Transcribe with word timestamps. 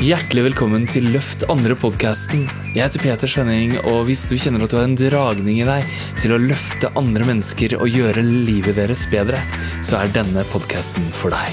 Hjertelig 0.00 0.46
velkommen 0.46 0.86
til 0.88 1.10
Løft 1.12 1.42
andre-podkasten. 1.52 2.46
Jeg 2.72 2.86
heter 2.86 3.02
Peter 3.02 3.28
Svenning, 3.28 3.74
og 3.84 4.06
hvis 4.08 4.22
du 4.30 4.38
kjenner 4.40 4.62
at 4.64 4.72
du 4.72 4.78
har 4.78 4.86
en 4.88 4.94
dragning 4.96 5.58
i 5.60 5.66
deg 5.68 5.90
til 6.16 6.32
å 6.32 6.38
løfte 6.40 6.88
andre 6.96 7.26
mennesker 7.28 7.74
og 7.76 7.84
gjøre 7.92 8.22
livet 8.24 8.78
deres 8.78 9.02
bedre, 9.12 9.36
så 9.84 9.98
er 10.00 10.14
denne 10.14 10.40
podkasten 10.48 11.04
for 11.12 11.36
deg. 11.36 11.52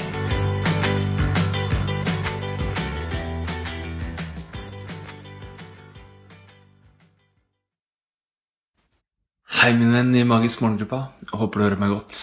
Hei, 9.60 9.74
min 9.76 9.92
venn 9.92 10.16
i 10.16 10.24
Magisk 10.24 10.64
morgengruppa. 10.64 11.02
Håper 11.36 11.60
du 11.60 11.66
hører 11.66 11.84
meg 11.84 11.92
godt. 11.98 12.22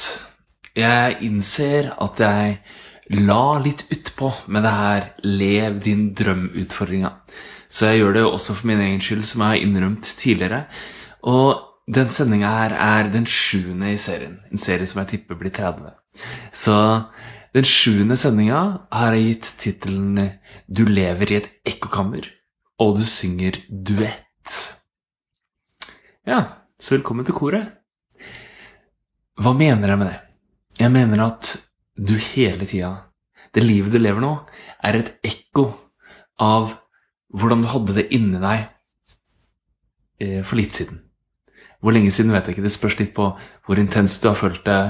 Jeg 0.74 1.22
innser 1.30 1.94
at 2.02 2.26
jeg 2.26 2.58
la 3.14 3.60
litt 3.62 3.86
utpå 3.94 4.32
med 4.48 4.64
det 4.66 4.74
her 4.74 5.14
'lev 5.24 5.80
din 5.84 6.14
drøm'-utfordringa. 6.16 7.12
Så 7.70 7.92
jeg 7.92 8.00
gjør 8.00 8.14
det 8.14 8.22
jo 8.22 8.32
også 8.32 8.56
for 8.56 8.68
min 8.68 8.82
egen 8.82 9.02
skyld, 9.02 9.26
som 9.26 9.42
jeg 9.42 9.48
har 9.48 9.66
innrømt 9.68 10.04
tidligere. 10.04 10.66
Og 11.24 11.62
den 11.88 12.10
sendinga 12.10 12.50
her 12.50 12.74
er 12.74 13.12
den 13.12 13.26
sjuende 13.26 13.94
i 13.94 13.98
serien. 13.98 14.40
En 14.52 14.58
serie 14.58 14.86
som 14.86 15.00
jeg 15.02 15.08
tipper 15.08 15.36
blir 15.36 15.52
30. 15.52 15.92
Så 16.54 16.78
den 17.54 17.64
sjuende 17.64 18.18
sendinga 18.18 18.88
har 18.92 19.14
jeg 19.14 19.26
gitt 19.26 19.54
tittelen 19.60 20.40
'Du 20.68 20.86
lever 20.86 21.32
i 21.32 21.36
et 21.36 21.50
ekkokammer, 21.66 22.26
og 22.80 22.98
du 22.98 23.04
synger 23.04 23.52
duett'. 23.70 24.76
Ja, 26.26 26.44
så 26.80 26.98
velkommen 26.98 27.26
til 27.26 27.36
koret. 27.36 27.72
Hva 29.38 29.54
mener 29.54 29.88
jeg 29.88 29.98
med 29.98 30.08
det? 30.08 30.20
Jeg 30.80 30.92
mener 30.92 31.22
at 31.26 31.65
du 31.96 32.16
hele 32.20 32.68
tida, 32.68 32.92
det 33.56 33.64
livet 33.64 33.94
du 33.94 34.00
lever 34.02 34.24
nå, 34.24 34.34
er 34.84 35.00
et 35.00 35.14
ekko 35.26 35.70
av 36.42 36.76
hvordan 37.36 37.64
du 37.64 37.70
hadde 37.72 37.96
det 37.98 38.10
inni 38.16 38.42
deg 38.42 38.66
eh, 40.20 40.42
for 40.44 40.60
litt 40.60 40.76
siden. 40.76 41.02
Hvor 41.80 41.96
lenge 41.96 42.12
siden 42.14 42.34
vet 42.34 42.48
jeg 42.48 42.56
ikke. 42.56 42.66
Det 42.66 42.74
spørs 42.74 43.00
litt 43.00 43.14
på 43.16 43.30
hvor 43.68 43.80
intenst 43.80 44.24
du 44.24 44.30
har 44.32 44.40
følt 44.40 44.64
det, 44.66 44.82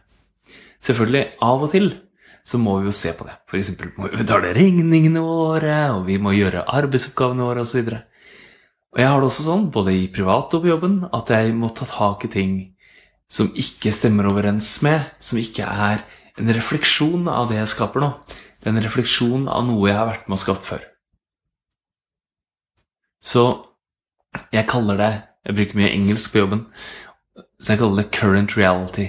Selvfølgelig, 0.84 1.24
av 1.44 1.64
og 1.66 1.72
til 1.74 1.90
så 2.48 2.60
må 2.60 2.78
vi 2.78 2.88
jo 2.88 2.94
se 2.96 3.12
på 3.16 3.26
det. 3.28 3.34
F.eks. 3.50 3.74
må 3.98 4.08
vi 4.08 4.22
betale 4.22 4.54
regningene 4.56 5.20
våre, 5.20 5.78
og 5.98 6.06
vi 6.06 6.16
må 6.22 6.32
gjøre 6.32 6.64
arbeidsoppgavene 6.78 7.44
våre 7.44 7.64
osv. 7.66 7.82
Og, 7.82 7.98
og 8.94 9.02
jeg 9.02 9.10
har 9.10 9.20
det 9.20 9.28
også 9.28 9.44
sånn, 9.44 9.66
både 9.74 9.96
i 9.98 10.06
privat 10.12 10.56
og 10.56 10.64
på 10.64 10.70
jobben, 10.70 11.02
at 11.12 11.32
jeg 11.34 11.52
må 11.58 11.68
ta 11.76 11.88
tak 11.88 12.24
i 12.24 12.32
ting 12.32 12.54
som 13.28 13.50
ikke 13.52 13.92
stemmer 13.92 14.30
overens 14.30 14.70
med, 14.86 15.04
som 15.20 15.40
ikke 15.40 15.66
er 15.68 16.06
en 16.38 16.52
refleksjon 16.54 17.28
av 17.28 17.50
det 17.50 17.58
jeg 17.60 17.72
skaper 17.74 18.04
nå. 18.04 18.12
Det 18.68 18.74
er 18.74 18.82
en 18.82 18.84
refleksjon 18.84 19.44
av 19.48 19.62
noe 19.64 19.86
jeg 19.88 19.96
har 19.96 20.08
vært 20.10 20.26
med 20.28 20.36
og 20.36 20.40
skapt 20.42 20.66
før. 20.66 20.82
Så 23.24 23.44
jeg 24.52 24.68
kaller 24.68 25.00
det 25.00 25.12
Jeg 25.48 25.56
bruker 25.56 25.78
mye 25.78 25.92
engelsk 25.94 26.34
på 26.34 26.42
jobben, 26.42 26.66
så 27.56 27.72
jeg 27.72 27.80
kaller 27.80 28.02
det 28.02 28.10
current 28.12 28.56
reality 28.58 29.06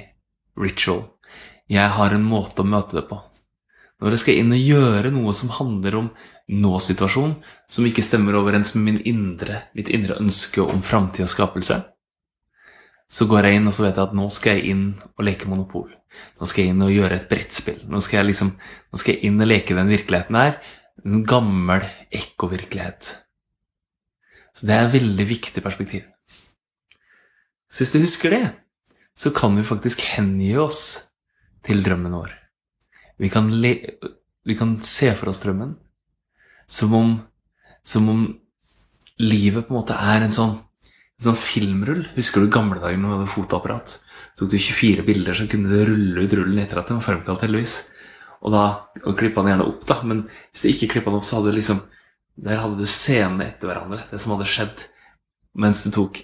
ritual. 0.55 1.01
Jeg 1.67 1.91
har 1.97 2.15
en 2.15 2.23
måte 2.23 2.63
å 2.63 2.69
møte 2.69 2.95
det 2.95 3.03
på. 3.09 3.17
Når 3.99 4.15
jeg 4.15 4.21
skal 4.21 4.39
inn 4.39 4.55
og 4.55 4.63
gjøre 4.63 5.11
noe 5.11 5.33
som 5.35 5.51
handler 5.57 5.97
om 5.99 6.07
nå-situasjonen, 6.47 7.35
som 7.67 7.89
ikke 7.89 8.05
stemmer 8.05 8.39
overens 8.39 8.71
med 8.77 8.85
min 8.85 9.01
indre, 9.11 9.65
mitt 9.75 9.91
indre 9.91 10.15
ønske 10.23 10.63
om 10.63 10.79
framtid 10.85 11.25
og 11.25 11.33
skapelse, 11.33 11.81
så 13.09 13.25
går 13.29 13.47
jeg 13.47 13.59
inn 13.59 13.69
og 13.69 13.73
så 13.73 13.87
vet 13.87 13.97
jeg 13.97 14.05
at 14.05 14.17
nå 14.17 14.27
skal 14.33 14.59
jeg 14.59 14.73
inn 14.73 14.83
og 15.15 15.25
leke 15.25 15.49
Monopol. 15.49 15.89
Nå 16.37 16.49
skal 16.49 16.65
jeg 16.65 16.75
inn 16.75 16.85
og 16.85 16.93
gjøre 16.93 17.17
et 17.17 17.25
brettspill. 17.31 17.81
Nå 17.89 18.01
skal 18.05 18.21
jeg, 18.21 18.29
liksom, 18.31 18.51
nå 18.93 19.01
skal 19.01 19.15
jeg 19.15 19.29
inn 19.29 19.41
og 19.41 19.49
leke 19.49 19.77
den 19.77 19.89
virkeligheten 19.89 20.37
her. 20.37 20.59
En 21.01 21.25
gammel 21.27 21.85
ekkovirkelighet. 22.13 23.09
Så 24.53 24.69
det 24.69 24.75
er 24.75 24.85
et 24.85 24.95
veldig 24.99 25.27
viktig 25.29 25.63
perspektiv. 25.65 26.05
Så 27.69 27.83
hvis 27.83 27.93
du 27.95 28.01
husker 28.03 28.33
det, 28.33 28.43
så 29.17 29.33
kan 29.35 29.57
vi 29.57 29.65
faktisk 29.67 30.01
hengi 30.15 30.53
oss 30.61 30.81
til 31.65 31.81
drømmen 31.85 32.13
vår. 32.13 32.31
Vi 33.19 33.29
kan, 33.33 33.49
le, 33.61 33.73
vi 34.47 34.55
kan 34.55 34.77
se 34.85 35.11
for 35.17 35.31
oss 35.31 35.41
drømmen 35.43 35.73
som 36.69 36.93
om, 36.95 37.13
som 37.83 38.09
om 38.11 38.21
livet 39.19 39.67
på 39.67 39.73
en 39.73 39.79
måte 39.81 39.97
er 39.97 40.23
en 40.23 40.35
sånn, 40.35 40.55
en 41.19 41.29
sånn 41.29 41.39
filmrull. 41.39 42.05
Husker 42.15 42.43
du 42.43 42.51
gamle 42.53 42.79
dager 42.79 42.99
når 42.99 43.11
du 43.11 43.15
hadde 43.17 43.33
fotoapparat? 43.33 43.99
tok 44.39 44.51
du 44.53 44.59
24 44.61 45.03
bilder, 45.03 45.35
så 45.35 45.47
kunne 45.51 45.71
du 45.71 45.81
rulle 45.83 46.23
ut 46.23 46.35
rullen 46.37 46.61
etter 46.61 46.79
at 46.79 46.89
den 46.89 46.99
var 46.99 47.07
fremkalt, 47.09 47.43
heldigvis. 47.43 47.89
Og 48.39 48.53
da 48.53 48.63
og 49.03 49.17
klippa 49.19 49.43
den 49.43 49.51
gjerne 49.53 49.67
opp, 49.67 49.81
da. 49.87 49.99
Men 50.07 50.23
hvis 50.51 50.63
du 50.63 50.69
ikke 50.71 50.93
klippa 50.93 51.11
den 51.11 51.19
opp, 51.19 51.27
så 51.27 51.39
hadde 51.39 51.51
du 51.51 51.59
liksom 51.59 51.81
Der 52.39 52.61
hadde 52.61 52.79
du 52.79 52.87
scenene 52.87 53.49
etter 53.49 53.67
hverandre. 53.67 54.05
Det 54.07 54.19
som 54.23 54.31
hadde 54.31 54.45
skjedd 54.47 54.85
mens 55.59 55.81
du 55.83 55.89
tok, 55.91 56.21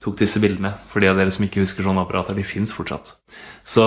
tok 0.00 0.16
disse 0.16 0.40
bildene. 0.40 0.70
For 0.88 1.04
de 1.04 1.10
av 1.10 1.18
dere 1.20 1.34
som 1.34 1.44
ikke 1.44 1.60
husker 1.60 1.84
sånne 1.84 2.00
apparater, 2.00 2.32
de 2.32 2.46
fins 2.48 2.72
fortsatt. 2.72 3.12
Så 3.60 3.84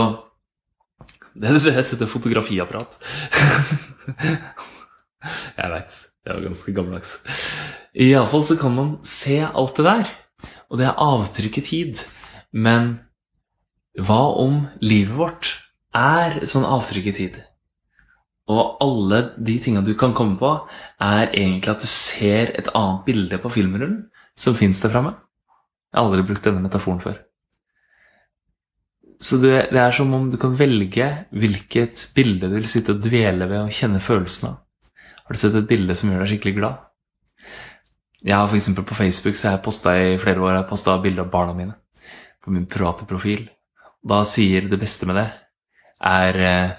det 1.33 1.49
er 1.49 1.57
det 1.57 1.71
jeg 1.71 1.79
heter 1.79 2.11
fotografiapparat. 2.11 2.99
jeg 5.57 5.73
veit. 5.73 5.97
Det 6.21 6.35
var 6.35 6.45
ganske 6.45 6.75
gammeldags. 6.77 7.15
Iallfall 8.05 8.45
så 8.45 8.59
kan 8.61 8.77
man 8.77 8.93
se 9.01 9.39
alt 9.41 9.81
det 9.81 9.87
der. 9.89 10.13
Og 10.73 10.79
det 10.81 10.89
er 10.89 11.01
avtrykk 11.05 11.59
i 11.61 11.65
tid. 11.67 12.03
Men 12.51 12.95
hva 14.01 14.23
om 14.41 14.63
livet 14.81 15.13
vårt 15.13 15.51
er 15.93 16.39
sånn 16.49 16.65
avtrykk 16.65 17.11
i 17.11 17.17
tid? 17.19 17.35
Og 18.51 18.81
alle 18.83 19.19
de 19.37 19.59
tinga 19.61 19.83
du 19.85 19.93
kan 19.95 20.15
komme 20.17 20.35
på, 20.39 20.49
er 20.99 21.29
egentlig 21.29 21.71
at 21.71 21.83
du 21.83 21.87
ser 21.87 22.51
et 22.57 22.71
annet 22.75 23.05
bilde 23.05 23.39
på 23.39 23.51
filmrullen 23.53 24.01
som 24.35 24.57
fins 24.57 24.81
der 24.83 24.91
framme. 24.91 25.13
Jeg 25.93 25.99
har 25.99 26.09
aldri 26.09 26.25
brukt 26.25 26.49
denne 26.49 26.63
metaforen 26.63 27.03
før. 27.03 27.21
Så 29.23 29.37
det, 29.39 29.69
er 29.71 29.93
som 29.95 30.09
om 30.17 30.25
du 30.33 30.35
kan 30.41 30.57
velge 30.59 31.05
hvilket 31.31 32.09
bilde 32.17 32.49
du 32.49 32.57
vil 32.57 32.67
sitte 32.67 32.95
og 32.95 33.05
dvele 33.05 33.47
ved 33.47 33.61
og 33.61 33.77
kjenne 33.77 34.01
følelsen 34.03 34.49
av. 34.49 34.57
Har 35.23 35.37
du 35.37 35.39
sett 35.39 35.55
et 35.55 35.69
bilde 35.69 35.95
som 35.95 36.09
gjør 36.11 36.25
deg 36.25 36.33
skikkelig 36.33 36.57
glad? 36.57 36.81
Jeg 38.23 38.35
har 38.39 38.55
eksempel 38.55 38.85
På 38.87 38.95
Facebook 38.95 39.35
så 39.35 39.51
jeg 39.51 39.63
posta 39.63 39.93
i 39.99 40.17
flere 40.17 40.39
år 40.39 40.53
jeg 40.53 40.67
har 40.87 41.01
bilder 41.01 41.25
av 41.25 41.31
barna 41.31 41.53
mine 41.53 41.75
på 42.43 42.51
min 42.51 42.65
private 42.67 43.05
profil. 43.07 43.49
Da 44.03 44.23
sier 44.27 44.67
det 44.67 44.79
beste 44.79 45.07
med 45.07 45.15
det 45.15 45.29
er, 46.03 46.35
eh, 46.35 46.71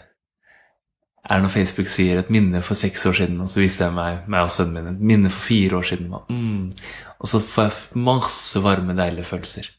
er 1.30 1.40
når 1.40 1.48
Facebook 1.48 1.88
sier 1.88 2.18
'et 2.18 2.30
minne 2.30 2.62
for 2.62 2.74
seks 2.74 3.06
år 3.06 3.12
siden', 3.12 3.40
og 3.40 3.48
så 3.48 3.60
viste 3.60 3.84
jeg 3.84 3.92
meg, 3.92 4.28
meg 4.28 4.42
og 4.42 4.50
sønnen 4.50 4.74
min 4.74 4.94
et 4.94 5.00
minne 5.00 5.30
for 5.30 5.40
fire 5.40 5.76
år 5.78 5.82
siden. 5.82 6.12
Mm. 6.28 6.72
Og 7.20 7.26
så 7.26 7.40
får 7.40 7.62
jeg 7.62 7.96
masse 7.96 8.62
varme, 8.62 8.96
deilige 8.96 9.24
følelser. 9.24 9.70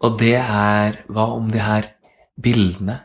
Og 0.00 0.18
det 0.18 0.36
er 0.36 0.98
Hva 1.08 1.34
om 1.36 1.50
de 1.50 1.58
her 1.58 1.94
bildene 2.40 3.00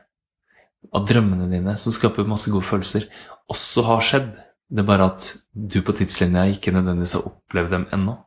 av 0.93 1.07
drømmene 1.07 1.51
dine, 1.51 1.77
som 1.77 1.91
skaper 1.91 2.27
masse 2.27 2.51
gode 2.51 2.65
følelser, 2.65 3.07
også 3.49 3.83
har 3.83 4.01
skjedd? 4.01 4.46
Det 4.67 4.83
er 4.83 4.87
bare 4.87 5.09
at 5.13 5.27
du 5.53 5.79
på 5.85 5.95
tidslinja 5.95 6.47
ikke 6.51 6.73
nødvendigvis 6.75 7.15
har 7.17 7.27
opplevd 7.29 7.75
dem 7.75 7.85
ennå. 7.95 8.17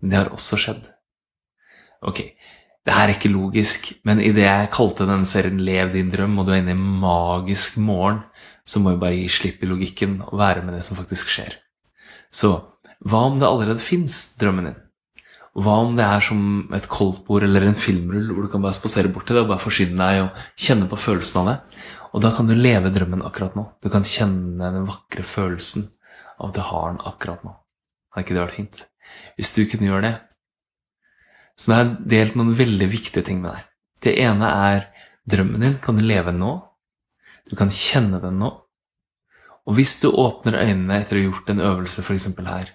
Men 0.00 0.10
det 0.10 0.18
har 0.18 0.32
også 0.32 0.58
skjedd. 0.60 0.86
Ok, 2.04 2.20
det 2.84 2.92
her 2.92 3.08
er 3.08 3.14
ikke 3.14 3.32
logisk, 3.32 3.92
men 4.04 4.20
idet 4.20 4.44
jeg 4.44 4.72
kalte 4.72 5.06
denne 5.08 5.28
serien 5.28 5.60
'Lev 5.60 5.92
din 5.92 6.10
drøm', 6.12 6.38
og 6.38 6.46
du 6.46 6.52
er 6.52 6.60
inne 6.60 6.76
i 6.76 6.86
magisk 7.04 7.78
morgen, 7.80 8.20
så 8.66 8.80
må 8.80 8.92
jeg 8.92 9.00
bare 9.00 9.16
gi 9.16 9.28
slipp 9.28 9.62
i 9.62 9.68
logikken 9.68 10.22
og 10.26 10.38
være 10.38 10.64
med 10.64 10.74
det 10.74 10.84
som 10.84 10.96
faktisk 10.96 11.32
skjer. 11.32 11.56
Så 12.32 12.50
hva 13.04 13.26
om 13.28 13.38
det 13.40 13.48
allerede 13.48 13.80
fins, 13.80 14.34
drømmen 14.40 14.70
din? 14.70 14.80
Hva 15.54 15.76
om 15.84 15.92
det 15.96 16.04
er 16.04 16.20
som 16.24 16.70
et 16.74 16.88
koldtbord 16.90 17.44
eller 17.46 17.68
en 17.68 17.78
filmrull 17.78 18.32
hvor 18.32 18.46
du 18.46 18.50
kan 18.50 18.64
bare 18.64 18.74
spasere 18.74 19.12
bort 19.12 19.28
til 19.28 19.36
det 19.36 19.44
og 19.44 19.52
bare 19.52 19.62
forsyne 19.62 19.96
deg 20.00 20.24
og 20.24 20.40
kjenne 20.58 20.88
på 20.90 20.98
følelsen 20.98 21.40
av 21.42 21.50
det? 21.50 21.58
Og 22.14 22.22
da 22.22 22.30
kan 22.34 22.46
du 22.46 22.54
leve 22.54 22.92
drømmen 22.94 23.24
akkurat 23.26 23.56
nå. 23.58 23.66
Du 23.82 23.90
kan 23.90 24.06
kjenne 24.06 24.70
den 24.70 24.86
vakre 24.86 25.24
følelsen 25.26 25.88
av 26.38 26.50
at 26.50 26.58
du 26.58 26.62
har 26.62 26.92
den 26.92 27.02
akkurat 27.10 27.42
nå. 27.46 27.54
Hadde 28.14 28.26
ikke 28.26 28.36
det 28.36 28.44
vært 28.44 28.58
fint? 28.58 28.82
Hvis 29.34 29.54
du 29.56 29.64
kunne 29.70 29.88
gjøre 29.90 30.04
det. 30.06 30.14
Så 31.58 31.70
det 31.70 31.78
er 31.78 31.94
delt 32.14 32.36
noen 32.38 32.54
veldig 32.54 32.86
viktige 32.90 33.26
ting 33.26 33.40
med 33.42 33.50
deg. 33.54 33.66
Det 34.06 34.14
ene 34.22 34.50
er 34.68 34.86
drømmen 35.30 35.66
din 35.66 35.80
kan 35.82 35.98
du 35.98 36.04
leve 36.06 36.34
nå. 36.34 36.54
Du 37.50 37.56
kan 37.58 37.72
kjenne 37.74 38.20
den 38.22 38.38
nå. 38.42 38.52
Og 39.64 39.78
hvis 39.78 39.96
du 40.02 40.10
åpner 40.10 40.60
øynene 40.60 41.00
etter 41.00 41.18
å 41.18 41.22
ha 41.22 41.26
gjort 41.30 41.50
en 41.50 41.62
øvelse, 41.64 42.04
f.eks. 42.04 42.28
her, 42.46 42.70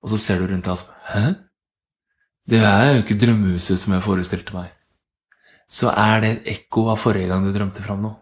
og 0.00 0.12
så 0.12 0.18
ser 0.18 0.40
du 0.40 0.48
rundt 0.48 0.64
deg 0.64 0.72
og 0.72 0.80
spør 0.80 1.06
Hæ? 1.12 1.24
Det 2.50 2.62
er 2.64 2.94
jo 2.94 3.02
ikke 3.04 3.18
drømmehuset 3.20 3.78
som 3.78 3.94
jeg 3.94 4.02
forestilte 4.02 4.56
meg. 4.56 4.72
Så 5.70 5.92
er 5.92 6.22
det 6.22 6.30
et 6.32 6.48
ekko 6.56 6.88
av 6.90 6.98
forrige 6.98 7.28
gang 7.30 7.44
du 7.44 7.52
drømte 7.54 7.84
fram 7.84 8.00
noe. 8.02 8.16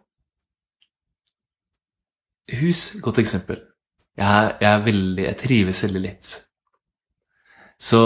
Hus, 2.48 3.00
godt 3.04 3.20
eksempel. 3.20 3.60
Jeg, 4.18 4.54
jeg, 4.62 4.84
veldig, 4.86 5.24
jeg 5.26 5.38
trives 5.38 5.82
veldig 5.84 6.00
litt. 6.02 6.30
Så 7.78 8.00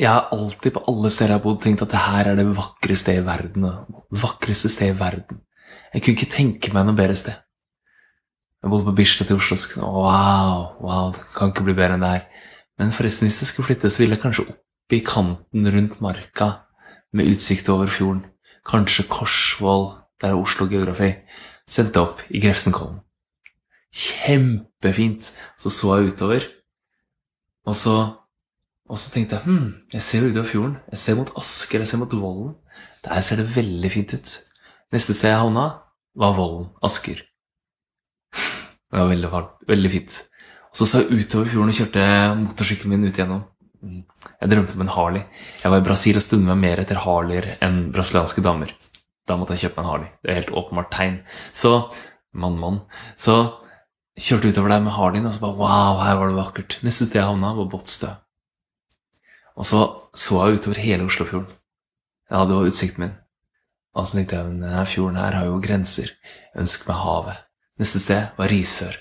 jeg 0.00 0.10
har 0.10 0.32
alltid 0.34 0.74
på 0.74 0.82
alle 0.90 1.10
steder 1.12 1.32
jeg 1.32 1.38
har 1.38 1.44
bodd, 1.44 1.60
tenkt 1.62 1.84
at 1.86 1.92
det 1.94 2.02
her 2.08 2.32
er 2.32 2.40
det 2.40 2.48
vakreste 2.56 3.14
i 3.14 3.22
verden. 3.24 3.68
Vakreste 4.10 4.68
sted 4.72 4.90
i 4.90 4.98
verden. 4.98 5.40
Jeg 5.94 6.02
kunne 6.02 6.18
ikke 6.18 6.34
tenke 6.34 6.74
meg 6.74 6.88
noe 6.88 6.98
bedre 6.98 7.14
sted. 7.16 7.38
Jeg 8.64 8.72
bodde 8.72 8.88
på 8.88 8.96
Bislett 8.98 9.30
i 9.30 9.36
Oslo 9.36 9.56
og 9.84 9.96
wow, 10.06 10.60
wow, 10.82 11.08
det 11.14 11.22
kan 11.36 11.52
ikke 11.52 11.66
bli 11.66 11.76
bedre 11.76 11.98
enn 11.98 12.04
det 12.04 12.12
her. 12.14 12.26
Men 12.80 12.94
forresten, 12.96 13.28
hvis 13.28 13.42
jeg 13.42 13.50
skulle 13.52 13.68
flytte, 13.68 13.90
så 13.92 14.02
ville 14.02 14.16
jeg 14.16 14.24
kanskje 14.24 14.46
opp 14.48 14.96
i 14.96 15.02
kanten 15.04 15.68
rundt 15.70 16.00
marka 16.02 16.50
med 17.14 17.30
utsikt 17.30 17.68
over 17.70 17.92
fjorden. 17.92 18.24
Kanskje 18.66 19.06
Korsvoll, 19.06 19.90
der 20.20 20.32
er 20.32 20.40
Oslo 20.40 20.66
geografi. 20.66 21.12
Sendte 21.68 22.02
opp 22.02 22.24
i 22.32 22.40
Grefsenkollen. 22.42 23.03
Kjempefint! 23.94 25.30
Så 25.60 25.70
så 25.70 25.94
jeg 25.98 26.12
utover, 26.12 26.46
og 27.64 27.76
så, 27.78 27.94
og 28.90 28.98
så 29.00 29.12
tenkte 29.14 29.38
jeg 29.38 29.46
hm, 29.46 29.68
jeg 29.94 30.02
ser 30.04 30.26
utover 30.26 30.50
fjorden. 30.50 30.74
Jeg 30.92 31.00
ser 31.00 31.18
mot 31.20 31.30
Asker, 31.40 31.84
jeg 31.84 31.92
ser 31.92 32.02
mot 32.02 32.18
Vollen. 32.18 32.52
Der 33.06 33.22
ser 33.24 33.40
det 33.40 33.48
veldig 33.54 33.90
fint 33.92 34.14
ut. 34.16 34.34
Neste 34.92 35.14
sted 35.16 35.30
jeg 35.30 35.40
havna, 35.40 35.68
var 36.18 36.36
Vollen. 36.36 36.68
Asker. 36.84 37.22
Det 38.34 39.00
var 39.00 39.10
veldig, 39.10 39.30
veldig 39.70 39.90
fint. 39.90 40.20
Og 40.70 40.78
så 40.78 40.86
så 40.90 41.02
jeg 41.02 41.24
utover 41.24 41.50
fjorden 41.50 41.70
og 41.70 41.78
kjørte 41.78 42.04
motorsykkelen 42.42 42.92
min 42.94 43.08
ut 43.08 43.16
igjennom. 43.16 43.42
Jeg 43.84 44.50
drømte 44.50 44.76
om 44.76 44.84
en 44.84 44.92
Harley. 44.94 45.24
Jeg 45.62 45.72
var 45.72 45.80
i 45.80 45.86
Brasil 45.86 46.18
og 46.18 46.24
stundet 46.24 46.50
meg 46.50 46.60
mer 46.62 46.82
etter 46.82 47.00
Harleyer 47.02 47.52
enn 47.64 47.92
brasilianske 47.94 48.42
damer. 48.44 48.72
Da 49.28 49.36
måtte 49.40 49.56
jeg 49.56 49.68
kjøpe 49.68 49.80
meg 49.80 49.84
en 49.84 49.90
Harley. 49.90 50.10
Det 50.20 50.30
er 50.30 50.40
helt 50.40 50.54
åpenbart 50.60 50.90
tegn. 50.92 51.20
Så 51.54 51.72
mann, 52.34 52.58
mann. 52.60 52.80
Så 53.16 53.36
kjørte 54.20 54.52
utover 54.52 54.72
der 54.72 54.84
med 54.84 54.94
Hardin, 54.94 55.26
og 55.26 55.34
så 55.34 55.42
bare 55.42 55.58
wow, 55.58 56.00
her 56.04 56.18
var 56.20 56.30
det 56.30 56.38
vakkert. 56.38 56.78
Neste 56.86 57.08
sted 57.08 57.20
jeg 57.20 57.28
havna, 57.28 57.54
var 57.56 57.70
Båtsstø. 57.72 58.12
Og 59.54 59.66
så 59.66 59.82
så 60.14 60.40
jeg 60.44 60.60
utover 60.60 60.80
hele 60.82 61.06
Oslofjorden. 61.08 61.50
Ja, 62.30 62.44
det 62.46 62.56
var 62.56 62.68
utsikten 62.68 63.04
min. 63.04 63.16
Og 63.94 64.06
så 64.06 64.18
tenkte 64.18 64.36
jeg 64.36 64.50
denne 64.50 64.86
fjorden 64.90 65.18
her 65.18 65.38
har 65.38 65.48
jo 65.50 65.60
grenser. 65.62 66.10
Jeg 66.54 66.64
ønsker 66.64 66.90
meg 66.90 67.02
havet. 67.02 67.42
Neste 67.78 68.02
sted 68.02 68.38
var 68.38 68.50
Risør. 68.50 68.96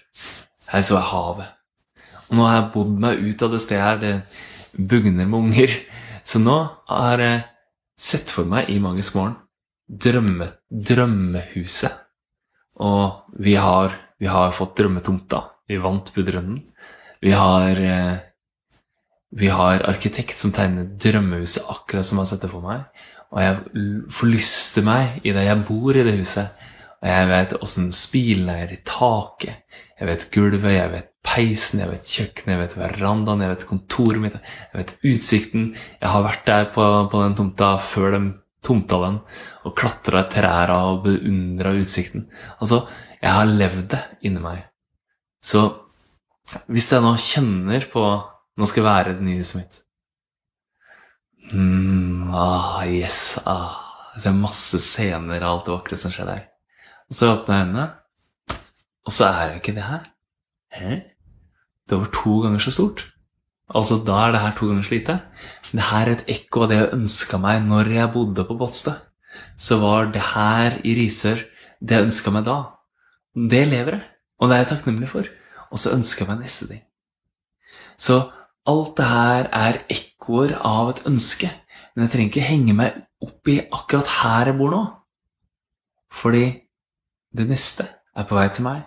Her 0.69 0.81
så 0.85 0.97
jeg 0.97 1.09
havet. 1.09 1.53
Og 2.29 2.37
nå 2.37 2.45
har 2.47 2.59
jeg 2.59 2.71
bodd 2.73 2.93
meg 3.05 3.21
ut 3.21 3.45
av 3.45 3.53
det 3.53 3.61
stedet 3.61 3.85
her. 3.85 4.01
det 4.01 4.87
bugner 4.89 5.25
med 5.25 5.39
unger. 5.39 5.73
Så 6.23 6.41
nå 6.41 6.57
har 6.89 7.21
jeg 7.21 7.45
sett 7.97 8.29
for 8.33 8.49
meg 8.49 8.69
i 8.69 8.79
Magisk 8.81 9.17
morgen 9.17 9.37
drømme, 9.87 10.47
drømmehuset. 10.69 11.99
Og 12.81 13.37
vi 13.39 13.55
har, 13.59 13.93
vi 14.23 14.29
har 14.31 14.53
fått 14.55 14.77
drømmetomta. 14.79 15.41
Vi 15.67 15.81
vant 15.83 16.13
budrunden. 16.15 16.61
Vi 17.23 17.31
har 17.35 17.79
eh, 17.79 18.21
vi 19.35 19.49
har 19.49 19.81
arkitekt 19.89 20.37
som 20.37 20.53
tegner 20.53 20.85
drømmehuset 21.01 21.65
akkurat 21.73 22.05
som 22.05 22.21
han 22.21 22.29
setter 22.29 22.51
for 22.51 22.63
meg. 22.63 22.85
Og 23.33 23.41
jeg 23.41 24.03
forlyster 24.13 24.85
meg 24.85 25.25
i 25.25 25.33
det 25.33 25.47
jeg 25.47 25.63
bor 25.67 25.97
i 25.97 26.05
det 26.05 26.13
huset. 26.19 26.53
Og 27.01 27.09
jeg 27.09 27.29
vet 27.31 27.55
åssen 27.65 27.89
spilene 27.95 28.59
er 28.63 28.75
i 28.75 28.79
taket. 28.85 29.65
Jeg 29.99 30.07
vet 30.07 30.27
gulvet, 30.35 30.75
jeg 30.75 30.91
vet 30.93 31.09
peisen, 31.23 31.81
jeg 31.81 31.89
vet 31.89 32.13
kjøkkenet, 32.13 32.53
jeg 32.53 32.61
vet 32.61 32.77
verandaen, 32.77 33.43
jeg 33.43 33.53
vet 33.53 33.67
kontoret 33.67 34.21
mitt, 34.21 34.37
jeg 34.71 34.79
vet 34.79 34.95
utsikten. 35.11 35.67
Jeg 35.99 36.13
har 36.13 36.25
vært 36.27 36.47
der 36.47 36.69
på, 36.75 36.87
på 37.11 37.25
den 37.25 37.37
tomta 37.39 37.73
før 37.81 38.15
de 38.15 38.21
tomta 38.63 38.99
den, 39.03 39.17
og 39.67 39.75
klatra 39.75 40.23
i 40.23 40.29
trærne 40.31 40.77
og 40.91 41.01
beundra 41.07 41.73
utsikten. 41.75 42.29
Altså, 42.59 42.85
jeg 43.23 43.31
har 43.31 43.47
levd 43.47 43.87
det 43.93 44.01
inni 44.27 44.43
meg. 44.43 44.59
Så 45.43 45.63
hvis 46.67 46.89
jeg 46.91 47.03
nå 47.03 47.15
kjenner 47.19 47.87
på 47.91 48.03
Nå 48.53 48.67
skal 48.69 48.83
jeg 48.83 48.85
være 48.85 49.13
det 49.17 49.25
nye 49.25 49.39
huset 49.39 49.55
mitt. 49.57 49.77
Mm, 51.49 52.29
ah, 52.37 52.83
yes, 52.85 53.39
ah. 53.49 53.79
Jeg 54.13 54.27
ser 54.27 54.35
masse 54.37 54.77
scener 54.85 55.41
av 55.41 55.47
alt 55.47 55.65
det 55.65 55.73
vakre 55.73 55.97
som 55.97 56.13
skjer 56.13 56.29
der. 56.29 56.43
Og 57.09 57.17
så 57.17 57.31
åpner 57.31 57.55
jeg 57.57 57.65
øynene, 57.65 57.85
og 59.03 59.15
så 59.15 59.25
er 59.31 59.55
jo 59.55 59.57
ikke 59.57 59.73
det 59.73 59.87
her. 59.87 60.03
Hæ? 60.77 60.99
Det 61.89 61.97
var 61.97 62.11
to 62.13 62.35
ganger 62.43 62.61
så 62.61 62.75
stort. 62.77 63.07
Altså, 63.73 63.97
da 64.05 64.19
er 64.27 64.35
det 64.35 64.43
her 64.43 64.53
to 64.59 64.69
ganger 64.69 64.85
så 64.85 64.93
lite. 64.93 65.17
Det 65.71 65.87
her 65.89 66.05
er 66.05 66.13
et 66.13 66.29
ekko 66.35 66.67
av 66.67 66.69
det 66.69 66.77
jeg 66.77 66.93
ønska 66.99 67.41
meg 67.41 67.65
når 67.65 67.89
jeg 67.95 68.13
bodde 68.13 68.45
på 68.45 68.59
Båtstø. 68.61 68.93
Så 69.57 69.79
var 69.81 70.13
det 70.13 70.21
her 70.29 70.77
i 70.85 70.93
Risør 71.01 71.41
det 71.81 71.97
jeg 71.97 72.11
ønska 72.11 72.31
meg 72.37 72.45
da. 72.45 72.59
Det 73.33 73.63
lever 73.67 73.97
jeg, 73.97 74.05
og 74.39 74.49
det 74.49 74.55
er 74.55 74.63
jeg 74.63 74.71
takknemlig 74.73 75.09
for. 75.09 75.29
Og 75.73 75.81
så 75.81 75.93
ønsker 75.95 76.23
jeg 76.23 76.29
meg 76.29 76.43
neste 76.43 76.69
ting. 76.69 76.83
Så 77.97 78.19
alt 78.69 78.95
det 78.97 79.07
her 79.09 79.49
er 79.51 79.81
ekkoer 79.91 80.55
av 80.61 80.93
et 80.93 81.03
ønske. 81.09 81.49
Men 81.93 82.05
jeg 82.05 82.13
trenger 82.13 82.31
ikke 82.31 82.47
henge 82.47 82.75
meg 82.77 82.99
opp 83.23 83.49
i 83.49 83.59
akkurat 83.63 84.13
her 84.21 84.51
jeg 84.51 84.59
bor 84.59 84.73
nå. 84.73 84.81
Fordi 86.13 86.45
det 87.33 87.47
neste 87.49 87.87
er 88.13 88.27
på 88.29 88.37
vei 88.37 88.47
til 88.53 88.67
meg. 88.67 88.83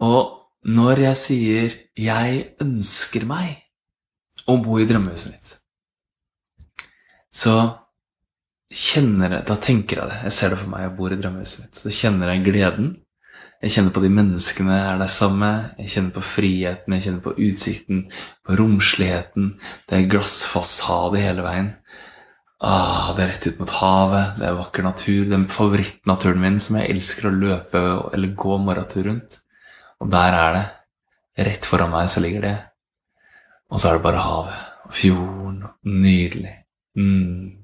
Og 0.00 0.36
når 0.64 1.00
jeg 1.04 1.16
sier 1.16 1.74
'jeg 1.96 2.56
ønsker 2.60 3.24
meg' 3.24 3.62
å 4.48 4.56
bo 4.62 4.78
i 4.78 4.86
drømmehuset 4.88 5.32
mitt, 5.32 5.58
så 7.32 7.76
kjenner 8.70 9.30
jeg 9.30 9.46
Da 9.46 9.56
tenker 9.56 10.00
jeg 10.00 10.08
det. 10.08 10.22
Jeg 10.24 10.32
ser 10.32 10.48
det 10.50 10.58
for 10.58 10.68
meg, 10.68 10.80
jeg 10.82 10.96
bor 10.96 11.12
i 11.12 11.16
drømmehuset 11.16 11.60
mitt. 11.60 11.74
Så 11.76 11.90
kjenner 11.90 12.32
jeg 12.32 12.44
gleden. 12.44 13.04
Jeg 13.60 13.74
kjenner 13.74 13.92
på 13.92 14.00
de 14.00 14.08
menneskene 14.16 14.72
jeg 14.72 14.84
er 14.88 15.00
der 15.02 15.10
sammen 15.12 15.42
med. 15.42 15.64
Jeg 15.82 15.92
kjenner 15.94 16.14
på 16.14 16.22
friheten, 16.24 16.94
jeg 16.96 17.04
kjenner 17.04 17.24
på 17.26 17.34
utsikten, 17.44 17.98
på 18.46 18.56
romsligheten. 18.56 19.50
Det 19.84 19.98
er 19.98 20.08
glassfasade 20.14 21.20
hele 21.20 21.44
veien. 21.44 21.68
Ah, 22.60 23.12
det 23.16 23.24
er 23.24 23.30
rett 23.34 23.46
ut 23.50 23.60
mot 23.60 23.74
havet, 23.80 24.40
det 24.40 24.48
er 24.48 24.56
vakker 24.56 24.84
natur. 24.84 25.28
Den 25.28 25.46
favorittnaturen 25.52 26.40
min 26.40 26.58
som 26.60 26.80
jeg 26.80 26.92
elsker 26.94 27.28
å 27.28 27.36
løpe 27.36 27.84
eller 28.16 28.34
gå 28.36 28.56
morgentur 28.64 29.04
rundt. 29.10 29.38
Og 30.00 30.08
der 30.12 30.38
er 30.40 30.56
det. 30.56 30.66
Rett 31.50 31.68
foran 31.68 31.92
meg 31.92 32.08
så 32.12 32.24
ligger 32.24 32.48
det. 32.48 32.56
Og 33.68 33.80
så 33.80 33.90
er 33.90 34.00
det 34.00 34.06
bare 34.08 34.24
havet 34.24 34.88
og 34.88 34.96
fjorden. 34.96 35.62
Nydelig. 35.84 36.56
Mm. 36.96 37.60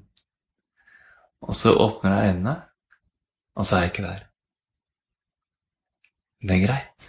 Og 1.47 1.57
så 1.57 1.73
åpner 1.73 2.17
jeg 2.17 2.37
øynene, 2.37 2.57
og 3.57 3.67
så 3.67 3.77
er 3.77 3.87
jeg 3.87 3.95
ikke 3.95 4.09
der. 4.11 4.26
Det 6.47 6.55
er 6.55 6.63
greit. 6.63 7.09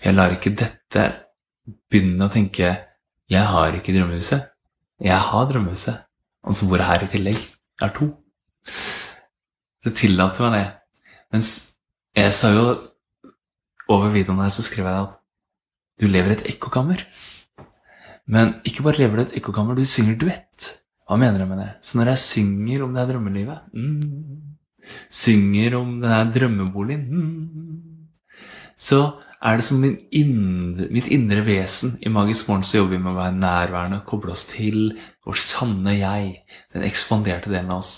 Jeg 0.00 0.16
lar 0.16 0.32
ikke 0.32 0.54
dette 0.56 1.02
begynne 1.90 2.24
å 2.24 2.32
tenke 2.32 2.68
'jeg 3.30 3.44
har 3.46 3.74
ikke 3.76 3.92
drømmehuset'. 3.92 4.46
Jeg 5.00 5.18
har 5.18 5.46
drømmehuset. 5.46 5.96
Og 6.44 6.54
så 6.54 6.68
bor 6.68 6.78
jeg 6.78 6.86
her 6.86 7.04
i 7.04 7.12
tillegg. 7.12 7.36
Jeg 7.36 7.84
har 7.84 7.92
to. 7.94 8.16
Det 9.84 9.96
tillater 9.96 10.40
meg 10.44 10.52
det. 10.56 10.72
Mens 11.32 11.72
jeg 12.16 12.32
sa 12.32 12.48
jo 12.52 12.64
over 13.88 14.10
videoen 14.10 14.40
her, 14.40 14.48
så 14.48 14.62
skrev 14.62 14.86
jeg 14.86 15.02
at 15.04 15.18
du 16.00 16.06
lever 16.06 16.30
i 16.30 16.38
et 16.38 16.48
ekkokammer. 16.54 17.04
Men 18.26 18.54
ikke 18.64 18.82
bare 18.82 18.98
lever 18.98 19.16
du 19.16 19.22
i 19.22 19.26
et 19.28 19.36
ekkokammer, 19.40 19.74
du 19.74 19.84
synger 19.84 20.16
duett. 20.16 20.80
Hva 21.06 21.18
mener 21.18 21.42
jeg 21.42 21.48
med 21.48 21.58
det? 21.58 21.70
Så 21.82 21.98
når 21.98 22.12
jeg 22.12 22.24
synger 22.24 22.84
om 22.84 22.94
det 22.94 23.02
her 23.02 23.12
drømmelivet 23.12 23.60
mm, 23.74 24.50
Synger 25.10 25.74
om 25.76 25.96
den 26.00 26.10
her 26.10 26.28
drømmeboligen 26.32 27.02
mm, 27.10 27.89
Så 28.80 29.00
er 29.40 29.56
det 29.56 29.64
som 29.64 29.84
indre, 29.84 30.88
mitt 30.92 31.08
indre 31.12 31.42
vesen. 31.44 31.98
I 32.00 32.08
Magisk 32.12 32.48
morgen 32.48 32.64
så 32.66 32.78
jobber 32.78 32.96
vi 32.96 33.02
med 33.04 33.12
å 33.12 33.18
være 33.18 33.40
nærværende, 33.40 34.06
koble 34.08 34.32
oss 34.34 34.46
til 34.50 34.78
vårt 35.26 35.42
sanne 35.42 35.92
jeg. 35.96 36.24
Den 36.72 36.82
ekspanderte 36.88 37.52
delen 37.52 37.72
av 37.72 37.78
oss. 37.84 37.92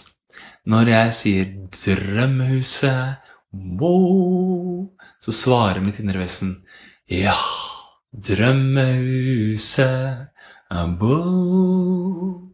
Når 0.66 0.84
jeg 0.92 1.14
sier 1.18 1.44
'drømmehuset', 1.74 3.16
wow, 3.52 4.88
så 5.20 5.30
svarer 5.34 5.80
mitt 5.82 5.98
indre 6.00 6.18
vesen 6.22 6.62
'ja, 7.10 7.34
drømmehuset', 8.14 9.72
wow. 11.00 12.52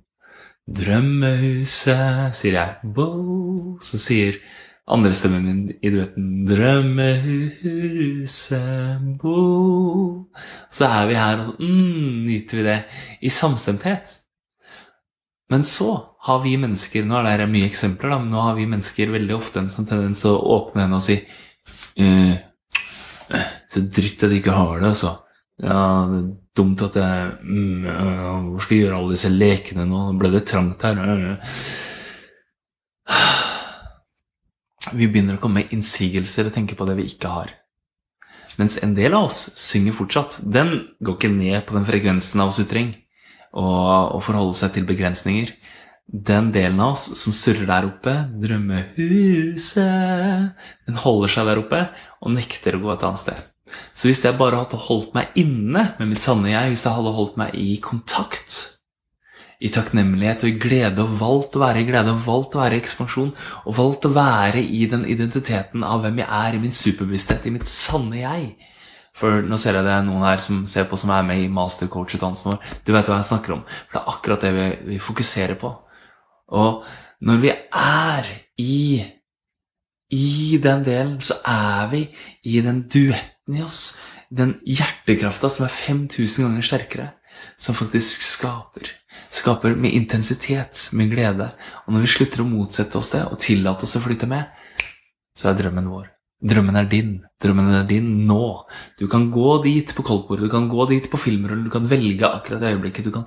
Drømmehuset, 0.68 2.34
sier 2.36 2.52
jeg. 2.52 2.74
Wow. 2.96 3.78
Så 3.80 3.98
sier 4.00 4.36
andre 4.88 5.14
stemmen 5.16 5.44
min 5.44 5.68
i 5.84 5.90
duetten 5.92 6.46
Drømmehuset, 6.48 7.58
bo 9.20 10.28
Så 10.72 10.84
er 10.88 11.06
vi 11.10 11.14
her, 11.18 11.38
og 11.40 11.46
så 11.50 11.54
mm, 11.60 12.26
nyter 12.28 12.56
vi 12.58 12.64
det 12.66 12.78
i 13.20 13.30
samstemthet. 13.32 14.06
Men 15.48 15.64
så 15.64 16.16
har 16.28 16.42
vi 16.44 16.56
mennesker 16.60 17.04
Nå 17.08 17.14
er 17.22 17.38
det 17.42 17.48
mye 17.52 17.68
eksempler, 17.68 18.08
da, 18.12 18.18
men 18.22 18.32
nå 18.32 18.40
har 18.44 18.54
vi 18.58 18.66
mennesker 18.70 19.14
veldig 19.14 19.34
ofte 19.36 19.58
en 19.62 19.70
sånn 19.72 19.88
tendens 19.88 20.20
til 20.24 20.30
å 20.34 20.44
åpne 20.58 20.84
henne 20.84 20.98
og 20.98 21.04
si 21.04 21.16
uh, 22.00 22.34
Så 23.68 23.78
dritt 23.84 24.24
at 24.24 24.30
de 24.32 24.36
ikke 24.40 24.56
har 24.56 24.74
det, 24.80 24.88
altså. 24.92 25.10
Ja, 25.58 26.06
det 26.06 26.18
er 26.20 26.28
dumt 26.58 26.80
at 26.86 26.94
jeg 27.00 27.32
mm, 27.42 27.84
uh, 27.86 28.52
Hvor 28.52 28.60
skal 28.64 28.76
jeg 28.76 28.84
gjøre 28.86 28.98
alle 29.00 29.14
disse 29.16 29.30
lekene 29.32 29.84
nå? 29.88 29.98
Ble 30.20 30.28
det 30.36 30.44
trangt 30.48 30.84
her. 30.86 30.94
Vi 34.92 35.08
begynner 35.08 35.36
å 35.36 35.42
komme 35.42 35.62
med 35.62 35.72
innsigelser 35.74 36.48
og 36.48 36.54
tenke 36.54 36.76
på 36.78 36.86
det 36.88 36.96
vi 36.98 37.08
ikke 37.10 37.32
har. 37.32 37.48
Mens 38.58 38.78
en 38.82 38.94
del 38.96 39.14
av 39.14 39.28
oss 39.28 39.40
synger 39.60 39.94
fortsatt. 39.94 40.40
Den 40.42 40.88
går 41.04 41.14
ikke 41.18 41.30
ned 41.30 41.66
på 41.66 41.76
den 41.76 41.86
frekvensen 41.86 42.42
av 42.42 42.50
sutring 42.54 42.90
og, 43.52 44.16
og 44.16 44.22
forholde 44.26 44.56
seg 44.58 44.74
til 44.74 44.88
begrensninger. 44.88 45.52
Den 46.08 46.50
delen 46.54 46.80
av 46.80 46.96
oss 46.96 47.04
som 47.20 47.32
surrer 47.36 47.68
der 47.68 47.84
oppe, 47.90 48.14
drømmehuset 48.40 49.76
Den 50.88 50.96
holder 51.02 51.28
seg 51.34 51.50
der 51.50 51.60
oppe 51.60 51.80
og 52.24 52.32
nekter 52.32 52.78
å 52.78 52.82
gå 52.82 52.88
et 52.94 53.04
annet 53.04 53.20
sted. 53.20 53.38
Så 53.92 54.08
hvis 54.08 54.24
jeg 54.24 54.38
bare 54.40 54.62
hadde 54.62 54.80
holdt 54.80 55.12
meg 55.14 55.36
inne 55.36 55.82
med 55.98 56.06
mitt 56.08 56.24
sanne 56.24 56.48
jeg, 56.48 56.72
hvis 56.72 56.86
jeg 56.86 56.96
hadde 56.96 57.12
holdt 57.18 57.36
meg 57.40 57.52
i 57.60 57.76
kontakt 57.84 58.77
i 59.58 59.70
takknemlighet 59.74 60.44
og 60.46 60.50
i 60.52 60.58
glede, 60.62 61.02
og 61.02 61.18
valgt 61.18 61.56
å 61.58 61.62
være 61.64 61.82
i 61.82 61.86
glede, 61.88 62.14
og 62.14 62.26
valgt 62.26 62.54
å 62.54 62.60
være 62.62 62.78
i 62.78 62.82
ekspansjon, 62.82 63.32
og 63.64 63.74
valgt 63.74 64.06
å 64.06 64.14
være 64.14 64.62
i 64.62 64.84
den 64.90 65.02
identiteten 65.10 65.82
av 65.86 66.04
hvem 66.04 66.20
jeg 66.22 66.28
er, 66.30 66.54
i 66.54 66.62
min 66.62 66.74
superbevissthet, 66.74 67.48
i 67.48 67.54
mitt 67.56 67.66
sanne 67.70 68.20
jeg. 68.20 68.52
For 69.18 69.42
nå 69.42 69.58
ser 69.58 69.74
jeg 69.74 69.86
det 69.88 69.96
er 69.96 70.06
noen 70.06 70.22
her 70.22 70.38
som 70.42 70.62
ser 70.70 70.86
på 70.86 70.98
som 71.00 71.10
er 71.10 71.26
med 71.26 71.42
i 71.42 71.50
mastercoach-utdannelsen 71.50 72.52
vår. 72.52 72.72
Du 72.86 72.92
vet 72.94 73.10
hva 73.10 73.18
jeg 73.18 73.30
snakker 73.32 73.56
om. 73.56 73.64
For 73.88 73.96
det 73.96 74.02
er 74.02 74.12
akkurat 74.12 74.46
det 74.46 74.52
vi, 74.54 74.66
vi 74.92 74.98
fokuserer 75.02 75.58
på. 75.58 75.72
Og 76.54 76.84
når 77.26 77.40
vi 77.42 77.50
er 77.50 78.28
i 78.62 78.78
i 80.08 80.56
den 80.62 80.86
delen 80.86 81.18
så 81.20 81.34
er 81.44 81.90
vi 81.90 82.06
i 82.48 82.62
den 82.64 82.84
duetten 82.88 83.58
i 83.58 83.64
oss. 83.64 83.98
Den 84.30 84.54
hjertekrafta 84.64 85.50
som 85.52 85.66
er 85.66 85.74
5000 85.74 86.46
ganger 86.46 86.64
sterkere. 86.70 87.10
Som 87.58 87.76
faktisk 87.76 88.22
skaper 88.24 88.94
skaper 89.34 89.74
med 89.76 89.94
intensitet, 89.96 90.88
med 90.92 91.10
glede. 91.12 91.50
Og 91.86 91.94
når 91.94 92.04
vi 92.04 92.12
slutter 92.14 92.44
å 92.44 92.48
motsette 92.48 92.98
oss 93.00 93.12
det 93.14 93.24
og 93.28 93.40
tillate 93.42 93.84
oss 93.84 93.96
å 93.98 94.04
flytte 94.04 94.28
med, 94.30 94.48
så 95.38 95.50
er 95.50 95.58
drømmen 95.58 95.90
vår. 95.92 96.08
Drømmen 96.48 96.76
er 96.78 96.86
din. 96.90 97.14
Drømmen 97.42 97.72
er 97.80 97.86
din 97.86 98.10
nå. 98.28 98.44
Du 98.98 99.08
kan 99.10 99.26
gå 99.34 99.56
dit 99.64 99.90
på 99.94 100.04
koldtbordet, 100.06 100.46
du 100.46 100.52
kan 100.52 100.68
gå 100.70 100.86
dit 100.90 101.08
på 101.10 101.18
filmrullen, 101.18 101.66
du 101.66 101.72
kan 101.72 101.86
velge 101.88 102.28
akkurat 102.28 102.62
det 102.62 102.74
øyeblikket. 102.76 103.08
Du 103.08 103.14
kan 103.14 103.26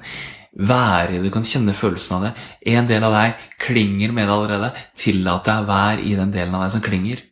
være 0.52 1.16
i 1.16 1.20
det, 1.20 1.28
du 1.28 1.34
kan 1.34 1.48
kjenne 1.48 1.76
følelsen 1.76 2.18
av 2.18 2.26
det. 2.28 2.32
En 2.74 2.88
del 2.88 3.04
av 3.08 3.16
deg 3.16 3.46
klinger 3.64 4.16
med 4.16 4.28
det 4.28 4.36
allerede. 4.36 4.72
Tillat 5.00 5.48
deg 5.48 5.62
å 5.62 5.70
være 5.70 6.08
i 6.08 6.16
den 6.20 6.34
delen 6.34 6.56
av 6.56 6.66
deg 6.66 6.74
som 6.76 6.86
klinger. 6.88 7.24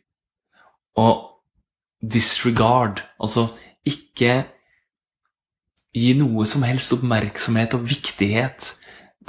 Og 1.00 1.26
disregard, 2.00 3.02
altså 3.20 3.48
ikke 3.88 4.42
gi 5.96 6.12
noe 6.18 6.46
som 6.46 6.64
helst 6.66 6.94
oppmerksomhet 6.94 7.74
og 7.78 7.86
viktighet 7.88 8.74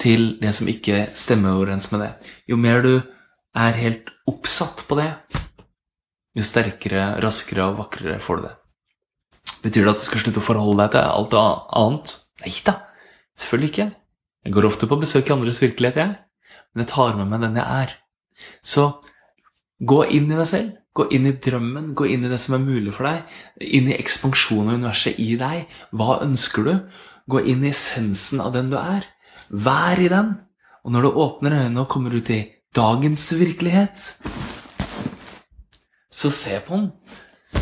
til 0.01 0.35
det 0.41 0.53
som 0.55 0.69
ikke 0.69 1.07
stemmer 1.17 1.57
overens 1.57 1.89
med 1.93 2.05
det. 2.05 2.11
Jo 2.49 2.57
mer 2.59 2.83
du 2.85 2.93
er 3.57 3.79
helt 3.79 4.11
oppsatt 4.29 4.85
på 4.87 4.97
det, 4.99 5.09
jo 6.37 6.43
sterkere, 6.45 7.17
raskere 7.23 7.67
og 7.67 7.79
vakrere 7.81 8.19
får 8.23 8.39
du 8.39 8.45
det. 8.47 8.53
Betyr 9.61 9.85
det 9.85 9.93
at 9.93 10.01
du 10.01 10.05
skal 10.05 10.23
slutte 10.23 10.41
å 10.41 10.45
forholde 10.45 10.85
deg 10.85 10.93
til 10.95 11.03
alt 11.05 11.35
annet? 11.37 12.13
Nei 12.41 12.53
da, 12.65 12.77
selvfølgelig 13.37 13.71
ikke. 13.73 13.89
Jeg 14.47 14.55
går 14.55 14.67
ofte 14.71 14.89
på 14.89 14.97
besøk 15.01 15.27
i 15.29 15.33
andres 15.35 15.59
virkelighet, 15.61 15.99
jeg. 16.01 16.15
Men 16.71 16.85
jeg 16.85 16.91
tar 16.93 17.17
med 17.19 17.29
meg 17.29 17.43
den 17.43 17.59
jeg 17.59 17.83
er. 17.83 17.97
Så 18.65 18.87
gå 19.77 19.99
inn 20.09 20.31
i 20.31 20.37
deg 20.39 20.47
selv. 20.49 20.71
Gå 20.91 21.07
inn 21.15 21.27
i 21.29 21.37
drømmen, 21.39 21.93
gå 21.95 22.09
inn 22.11 22.25
i 22.27 22.31
det 22.31 22.39
som 22.43 22.57
er 22.57 22.65
mulig 22.65 22.91
for 22.95 23.07
deg. 23.07 23.35
Inn 23.63 23.87
i 23.87 23.95
ekspansjonen 23.95 24.73
av 24.73 24.81
universet 24.81 25.19
i 25.23 25.35
deg. 25.39 25.69
Hva 25.95 26.19
ønsker 26.25 26.67
du? 26.67 26.73
Gå 27.31 27.43
inn 27.47 27.63
i 27.63 27.71
essensen 27.71 28.43
av 28.43 28.51
den 28.57 28.73
du 28.73 28.77
er. 28.79 29.07
Vær 29.49 30.01
i 30.03 30.09
den. 30.11 30.33
Og 30.83 30.91
når 30.91 31.05
du 31.05 31.19
åpner 31.23 31.55
øynene 31.61 31.85
og 31.85 31.91
kommer 31.93 32.15
ut 32.15 32.31
i 32.33 32.41
dagens 32.75 33.23
virkelighet, 33.39 34.03
så 36.11 36.31
se 36.33 36.59
på 36.65 36.75
den 36.75 36.89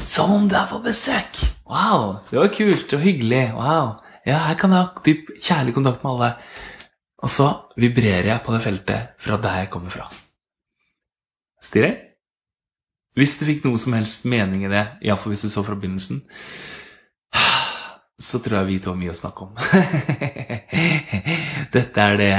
som 0.05 0.31
om 0.33 0.49
du 0.49 0.55
er 0.57 0.67
på 0.69 0.81
besøk. 0.81 1.41
Wow, 1.69 2.19
det 2.31 2.39
var 2.39 2.51
kult 2.53 2.93
og 2.97 3.03
hyggelig. 3.03 3.45
Wow. 3.57 3.97
Ja, 4.25 4.41
her 4.47 4.57
kan 4.57 4.73
jeg 4.73 4.85
ha 4.85 5.05
dyp, 5.05 5.31
kjærlig 5.41 5.75
kontakt 5.77 6.03
med 6.03 6.13
alle. 6.15 6.33
Og 7.19 7.31
så 7.33 7.49
vibrerer 7.79 8.31
jeg 8.31 8.43
på 8.45 8.55
det 8.55 8.61
feltet 8.63 9.15
fra 9.21 9.37
der 9.41 9.63
jeg 9.63 9.71
kommer 9.73 9.93
fra. 9.93 10.07
Stilig? 11.61 12.08
Hvis 13.17 13.37
du 13.39 13.45
fikk 13.47 13.63
noe 13.65 13.79
som 13.81 13.95
helst 13.97 14.27
mening 14.29 14.65
i 14.65 14.71
det, 14.71 14.85
iallfall 15.05 15.33
hvis 15.33 15.47
du 15.47 15.51
så 15.51 15.63
fra 15.65 15.77
begynnelsen, 15.77 16.21
så 18.19 18.41
tror 18.43 18.59
jeg 18.59 18.67
vi 18.67 18.81
to 18.83 18.91
har 18.91 18.99
mye 18.99 19.13
å 19.13 19.17
snakke 19.17 19.47
om. 19.47 19.55
Dette 21.75 22.03
er 22.03 22.19
det 22.19 22.33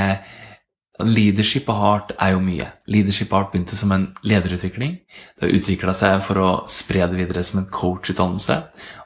Leadership 1.01 1.69
of 1.73 1.79
Heart 1.81 2.13
er 2.21 2.35
jo 2.35 2.43
mye. 2.45 2.67
Leadership 2.91 3.31
of 3.33 3.39
Heart 3.39 3.53
begynte 3.55 3.77
som 3.77 3.93
en 3.95 4.11
lederutvikling. 4.27 4.99
Det 5.39 5.47
har 5.47 5.55
utvikla 5.57 5.95
seg 5.97 6.21
for 6.27 6.41
å 6.43 6.51
spre 6.69 7.07
det 7.09 7.17
videre 7.23 7.45
som 7.47 7.63
en 7.63 7.71
coachutdannelse. 7.73 8.59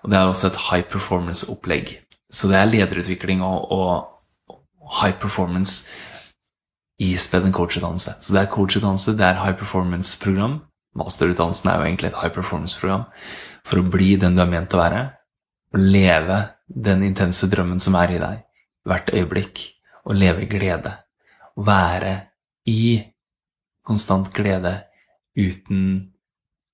Og 0.02 0.10
det 0.10 0.18
er 0.18 0.32
også 0.32 0.50
et 0.50 0.60
high 0.70 0.88
performance-opplegg. 0.90 1.94
Så 2.34 2.50
det 2.50 2.58
er 2.58 2.72
lederutvikling 2.72 3.44
og, 3.46 3.70
og 3.70 4.58
high 5.00 5.14
performance 5.20 5.86
ispedd 7.02 7.46
en 7.46 7.54
coachutdannelse. 7.54 8.18
Så 8.20 8.34
det 8.34 8.42
er 8.42 8.50
coachutdannelse, 8.50 9.14
det 9.18 9.26
er 9.26 9.42
high 9.42 9.56
performance-program, 9.58 10.60
Masterutdannelsen 10.94 11.70
er 11.70 11.80
jo 11.80 11.88
egentlig 11.88 12.10
et 12.12 12.20
high 12.22 12.32
performance-program 12.34 13.06
for 13.66 13.80
å 13.80 13.88
bli 13.90 14.14
den 14.20 14.36
du 14.36 14.42
er 14.44 14.50
ment 14.50 14.74
å 14.76 14.80
være, 14.80 15.04
og 15.74 15.82
leve 15.82 16.38
den 16.68 17.02
intense 17.06 17.48
drømmen 17.50 17.80
som 17.82 17.96
er 17.98 18.14
i 18.14 18.20
deg, 18.22 18.42
hvert 18.86 19.10
øyeblikk, 19.14 19.62
og 20.04 20.18
leve 20.20 20.44
i 20.44 20.48
glede. 20.50 20.92
Å 21.56 21.64
være 21.64 22.14
i 22.70 23.00
konstant 23.86 24.30
glede 24.34 24.76
uten 25.34 25.80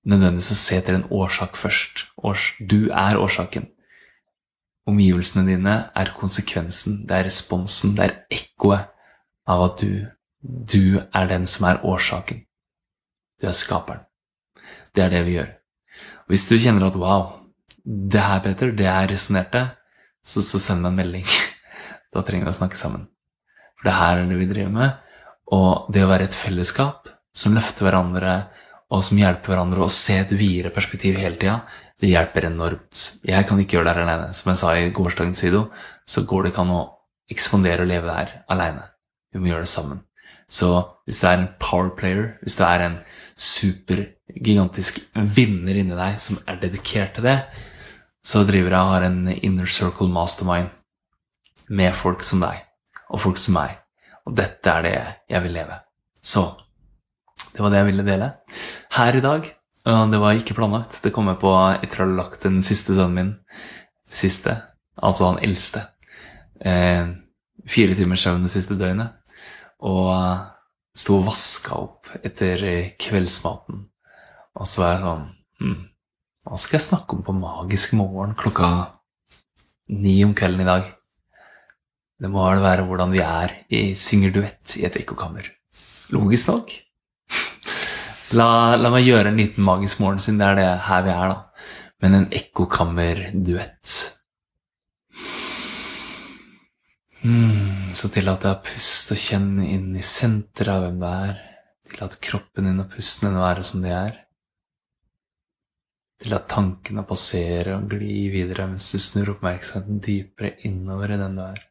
nødvendigvis 0.07 0.53
å 0.53 0.59
se 0.59 0.77
etter 0.77 0.97
en 0.97 1.07
årsak 1.13 1.57
først. 1.59 2.05
Du 2.59 2.91
er 2.91 3.19
årsaken. 3.19 3.67
Omgivelsene 4.89 5.45
dine 5.47 5.75
er 5.95 6.13
konsekvensen, 6.17 7.03
det 7.07 7.17
er 7.17 7.27
responsen, 7.29 7.95
det 7.97 8.07
er 8.07 8.15
ekkoet 8.33 8.89
av 9.49 9.65
at 9.69 9.83
du, 9.83 10.07
du 10.41 10.97
er 10.99 11.29
den 11.29 11.45
som 11.49 11.69
er 11.69 11.83
årsaken. 11.85 12.41
Du 13.41 13.47
er 13.49 13.57
skaperen. 13.57 14.05
Det 14.95 15.03
er 15.05 15.13
det 15.13 15.21
vi 15.27 15.37
gjør. 15.37 15.51
Hvis 16.31 16.47
du 16.47 16.57
kjenner 16.57 16.87
at 16.87 16.95
'wow, 16.95 17.23
det 17.85 18.21
her, 18.21 18.39
Peter, 18.39 18.71
det 18.71 18.87
her 18.87 19.07
resonnerte', 19.07 19.75
så, 20.23 20.41
så 20.41 20.59
send 20.59 20.81
meg 20.81 20.91
en 20.91 20.99
melding. 21.01 21.25
Da 22.11 22.21
trenger 22.27 22.43
vi 22.43 22.51
å 22.51 22.59
snakke 22.59 22.75
sammen. 22.75 23.05
For 23.79 23.87
det 23.87 23.95
her 23.95 24.17
er 24.19 24.25
det 24.27 24.35
vi 24.35 24.47
driver 24.49 24.71
med. 24.75 24.97
Og 25.55 25.87
det 25.93 26.03
å 26.03 26.09
være 26.09 26.27
et 26.27 26.35
fellesskap 26.35 27.07
som 27.33 27.55
løfter 27.55 27.87
hverandre, 27.87 28.33
og 28.91 29.03
som 29.07 29.19
hjelper 29.19 29.53
hverandre 29.53 29.85
å 29.85 29.93
se 29.95 30.17
et 30.19 30.33
videre 30.35 30.73
perspektiv 30.75 31.15
hele 31.15 31.39
tida, 31.39 31.61
det 32.01 32.11
hjelper 32.11 32.49
enormt. 32.49 32.99
Jeg 33.23 33.47
kan 33.47 33.59
ikke 33.63 33.77
gjøre 33.77 33.87
det 33.87 33.95
her 33.95 34.03
alene. 34.03 34.33
Som 34.35 34.51
jeg 34.51 34.59
sa 34.59 34.73
i 34.75 34.91
gårsdagens 34.91 35.43
video, 35.45 35.69
så 36.03 36.25
går 36.27 36.43
det 36.43 36.51
ikke 36.51 36.65
an 36.65 36.75
å 36.75 36.81
ekspandere 37.31 37.85
og 37.85 37.91
leve 37.93 38.09
det 38.09 38.17
her 38.17 38.33
alene. 38.51 38.83
Vi 39.31 39.39
må 39.39 39.51
gjøre 39.53 39.63
det 39.63 39.71
sammen. 39.71 40.03
Så 40.51 40.67
hvis 41.07 41.21
du 41.21 41.27
er 41.29 41.37
en 41.39 41.51
power 41.63 41.93
player, 41.95 42.33
hvis 42.43 42.57
du 42.59 42.63
er 42.67 42.83
en 42.85 42.97
supergigantisk 43.39 44.99
vinner 45.15 45.79
inni 45.79 45.95
deg 45.97 46.17
som 46.21 46.41
er 46.43 46.59
dedikert 46.61 47.15
til 47.15 47.29
det, 47.29 47.37
så 48.27 48.43
driver 48.45 48.75
jeg 48.75 48.81
og 48.81 48.91
har 48.93 49.05
en 49.07 49.21
inner 49.31 49.69
circle 49.71 50.11
mastermind 50.11 50.69
med 51.71 51.95
folk 51.95 52.25
som 52.27 52.43
deg, 52.43 52.59
og 53.09 53.23
folk 53.23 53.39
som 53.39 53.55
meg. 53.57 53.77
Og 54.27 54.35
dette 54.37 54.69
er 54.69 54.85
det 54.85 54.97
jeg 55.31 55.45
vil 55.45 55.55
leve. 55.55 55.79
Så 56.21 56.43
det 57.53 57.63
var 57.63 57.71
det 57.71 57.81
jeg 57.81 57.89
ville 57.89 58.05
dele 58.05 58.27
her 58.97 59.17
i 59.17 59.23
dag. 59.23 59.47
Det 59.81 60.19
var 60.21 60.37
ikke 60.37 60.55
planlagt. 60.59 60.99
Det 61.01 61.13
kom 61.15 61.31
jeg 61.31 61.39
på 61.41 61.55
etter 61.71 62.03
å 62.03 62.05
ha 62.05 62.19
lagt 62.19 62.43
den 62.45 62.59
siste 62.65 62.93
sønnen 62.93 63.17
min. 63.17 63.31
Siste. 64.11 64.59
Altså 65.01 65.31
han 65.31 65.41
eldste. 65.41 65.87
Eh, 66.61 67.15
fire 67.65 67.95
timers 67.97 68.21
søvn 68.21 68.45
det 68.45 68.53
siste 68.53 68.77
døgnet. 68.77 69.17
Og 69.87 70.11
sto 70.97 71.17
og 71.19 71.27
vaska 71.29 71.77
opp 71.79 72.11
etter 72.21 72.63
kveldsmaten. 73.01 73.85
Og 74.59 74.67
så 74.67 74.83
var 74.83 74.91
jeg 74.93 75.03
sånn 75.05 75.27
hm, 75.61 75.77
Hva 76.45 76.57
skal 76.59 76.77
jeg 76.77 76.87
snakke 76.89 77.15
om 77.15 77.23
på 77.25 77.35
magisk 77.37 77.95
morgen 77.97 78.35
klokka 78.37 78.69
ni 79.95 80.17
om 80.25 80.35
kvelden 80.37 80.65
i 80.65 80.67
dag? 80.67 80.89
Det 82.21 82.29
må 82.29 82.43
vel 82.45 82.61
være 82.61 82.85
hvordan 82.85 83.13
vi 83.15 83.21
er 83.25 83.55
i 83.73 83.81
synger 83.97 84.33
duett 84.35 84.75
i 84.77 84.85
et 84.85 84.97
ekkokammer. 84.99 85.47
Logisk 86.13 86.51
nok. 86.51 86.73
La, 88.37 88.77
la, 88.77 88.91
meg 88.93 89.07
gjøre 89.07 89.31
en 89.31 89.39
liten 89.41 89.65
magisk 89.65 89.99
morgen, 90.03 90.21
siden 90.21 90.37
det 90.39 90.45
er 90.47 90.59
det 90.59 90.67
her 90.87 91.01
vi 91.03 91.11
er, 91.11 91.33
da. 91.33 91.65
Men 92.03 92.13
en 92.15 92.27
ekkokammerduett. 92.31 93.95
Mm, 97.21 97.91
så 97.93 98.09
tillat 98.09 98.41
deg 98.41 98.55
å 98.55 98.63
puste 98.65 99.13
og 99.13 99.21
kjenne 99.21 99.67
inn 99.69 99.91
i 99.93 100.03
senteret 100.05 100.73
av 100.73 100.85
hvem 100.85 100.97
du 101.01 101.07
er. 101.09 101.35
Tillat 101.91 102.17
kroppen 102.23 102.69
din 102.69 102.81
og 102.81 102.89
pusten 102.95 103.29
din 103.29 103.37
å 103.37 103.45
være 103.45 103.65
som 103.67 103.83
de 103.85 103.93
er. 103.93 104.17
Tillat 106.21 106.49
tankene 106.49 107.03
å 107.03 107.09
passere 107.09 107.77
og 107.77 107.93
gli 107.93 108.25
videre 108.33 108.67
mens 108.71 108.89
du 108.93 109.01
snur 109.01 109.35
oppmerksomheten 109.35 110.01
dypere 110.01 110.55
innover 110.69 111.13
i 111.13 111.21
den 111.21 111.37
du 111.37 111.45
er. 111.45 111.61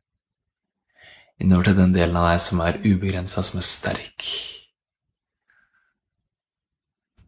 Innover 1.41 1.71
til 1.71 1.83
den 1.83 1.95
delen 1.99 2.19
av 2.21 2.31
deg 2.31 2.41
som 2.47 2.63
er 2.63 2.83
ubegrensa, 2.85 3.43
som 3.47 3.63
er 3.63 3.67
sterk 3.67 4.27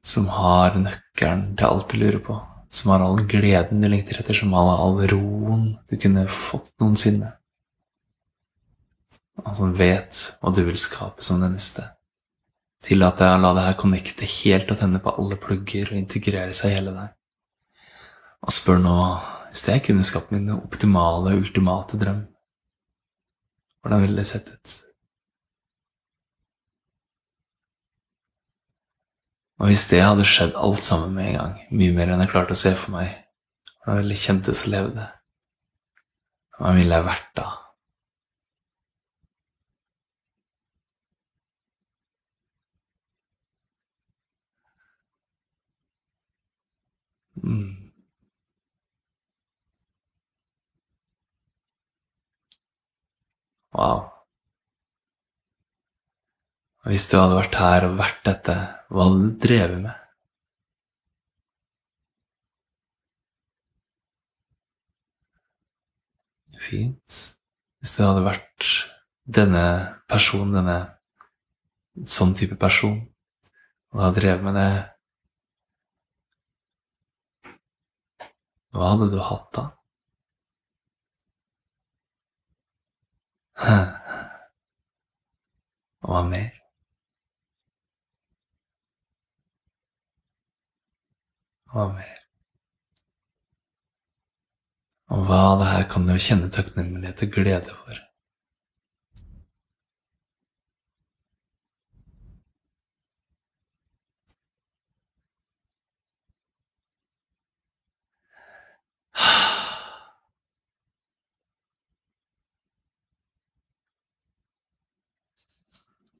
som 0.02 0.26
har 0.34 0.74
nøkkelen 0.82 1.52
til 1.56 1.68
alt 1.68 1.92
du 1.92 2.00
lurer 2.00 2.18
på, 2.26 2.36
som 2.74 2.92
har 2.92 3.04
all 3.04 3.22
gleden 3.30 3.82
du 3.82 3.88
lengter 3.88 4.18
etter, 4.18 4.34
som 4.34 4.54
har 4.56 4.74
all 4.74 4.98
roen 5.12 5.68
du 5.88 5.94
kunne 6.02 6.26
fått 6.26 6.72
noensinne, 6.82 7.30
og 9.40 9.56
som 9.56 9.72
vet 9.76 10.18
hva 10.40 10.52
du 10.52 10.62
vil 10.66 10.78
skape 10.78 11.24
som 11.24 11.40
det 11.42 11.50
neste. 11.54 11.86
Tillat 12.82 13.20
deg 13.22 13.36
å 13.36 13.40
la 13.40 13.52
det 13.56 13.64
her 13.68 13.78
connecte 13.78 14.26
helt 14.26 14.70
og 14.74 14.80
tenne 14.80 15.00
på 15.02 15.14
alle 15.14 15.38
plugger 15.40 15.92
og 15.92 16.00
integrere 16.00 16.54
seg 16.56 16.72
i 16.72 16.78
hele 16.80 16.94
deg. 16.96 17.12
Og 18.42 18.54
spør 18.54 18.82
nå 18.82 18.96
hvis 19.52 19.66
jeg 19.68 19.84
kunne 19.86 20.04
skapt 20.06 20.32
min 20.32 20.48
optimale, 20.54 21.36
ultimate 21.36 21.98
drøm, 22.00 22.24
hvordan 23.82 24.02
ville 24.02 24.18
det 24.18 24.28
sett 24.30 24.48
ut? 24.48 24.74
Og 29.62 29.68
hvis 29.70 29.84
det 29.92 30.00
hadde 30.02 30.26
skjedd 30.26 30.56
alt 30.58 30.82
sammen 30.82 31.12
med 31.14 31.28
en 31.28 31.36
gang, 31.38 31.58
mye 31.70 31.94
mer 31.94 32.10
enn 32.10 32.22
jeg 32.24 32.32
klarte 32.32 32.56
å 32.56 32.58
se 32.58 32.72
for 32.74 32.96
meg, 32.96 33.12
hvordan 33.82 34.00
ville 34.00 34.16
det 34.16 34.22
kjentes 34.24 34.64
å 34.66 34.72
leve? 34.72 35.08
Hva 36.58 36.72
ville 36.74 36.98
jeg 36.98 37.06
vært 37.06 37.28
da? 37.38 37.48
Mm. 47.42 47.92
Wow. 53.74 54.12
Hvis 56.84 57.06
du 57.10 57.16
hadde 57.18 57.38
vært 57.38 57.56
her 57.56 57.86
og 57.88 57.98
vært 58.00 58.22
dette, 58.26 58.54
hva 58.90 59.06
hadde 59.06 59.20
du 59.22 59.36
drevet 59.44 59.82
med? 59.84 59.98
Fint. 66.62 67.20
Hvis 67.82 67.94
du 67.96 68.02
hadde 68.04 68.24
vært 68.26 68.68
denne 69.38 69.64
personen, 70.10 70.54
denne 70.58 70.78
sånn 72.08 72.34
type 72.38 72.58
person, 72.60 73.00
og 73.92 74.04
hadde 74.04 74.20
drevet 74.20 74.44
med 74.46 74.58
det 74.58 74.70
Hva 78.72 78.90
hadde 78.92 79.06
du 79.12 79.18
hatt 79.20 79.48
da? 79.56 79.64
Hva 86.02 86.22
mer? 86.28 86.50
Hva 91.72 91.84
mer? 91.92 92.18
Og 95.12 95.26
hva 95.28 95.38
av 95.50 95.58
det 95.60 95.68
her 95.68 95.84
kan 95.92 96.08
du 96.08 96.14
kjenne 96.16 96.48
takknemlighet 96.52 97.22
og 97.26 97.36
glede 97.36 97.76
for? 97.84 98.00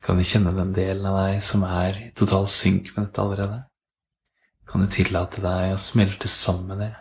Kan 0.03 0.19
du 0.19 0.27
kjenne 0.27 0.51
den 0.57 0.73
delen 0.75 1.07
av 1.07 1.21
deg 1.23 1.43
som 1.47 1.63
er 1.69 2.09
i 2.09 2.09
total 2.19 2.49
synk 2.51 2.91
med 2.97 3.07
dette 3.07 3.23
allerede? 3.23 3.63
kan 4.73 4.81
du 4.81 4.89
tillate 4.89 5.43
deg 5.45 5.75
å 5.75 5.81
smelte 5.81 6.29
sammen 6.33 6.71
med 6.71 6.79
det. 6.81 6.93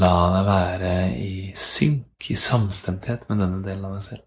La 0.00 0.14
deg 0.34 0.48
være 0.48 0.90
i 1.18 1.34
synk, 1.54 2.30
i 2.34 2.36
samstemthet 2.38 3.28
med 3.28 3.38
denne 3.42 3.60
delen 3.62 3.86
av 3.86 3.94
deg 3.94 4.06
selv. 4.08 4.26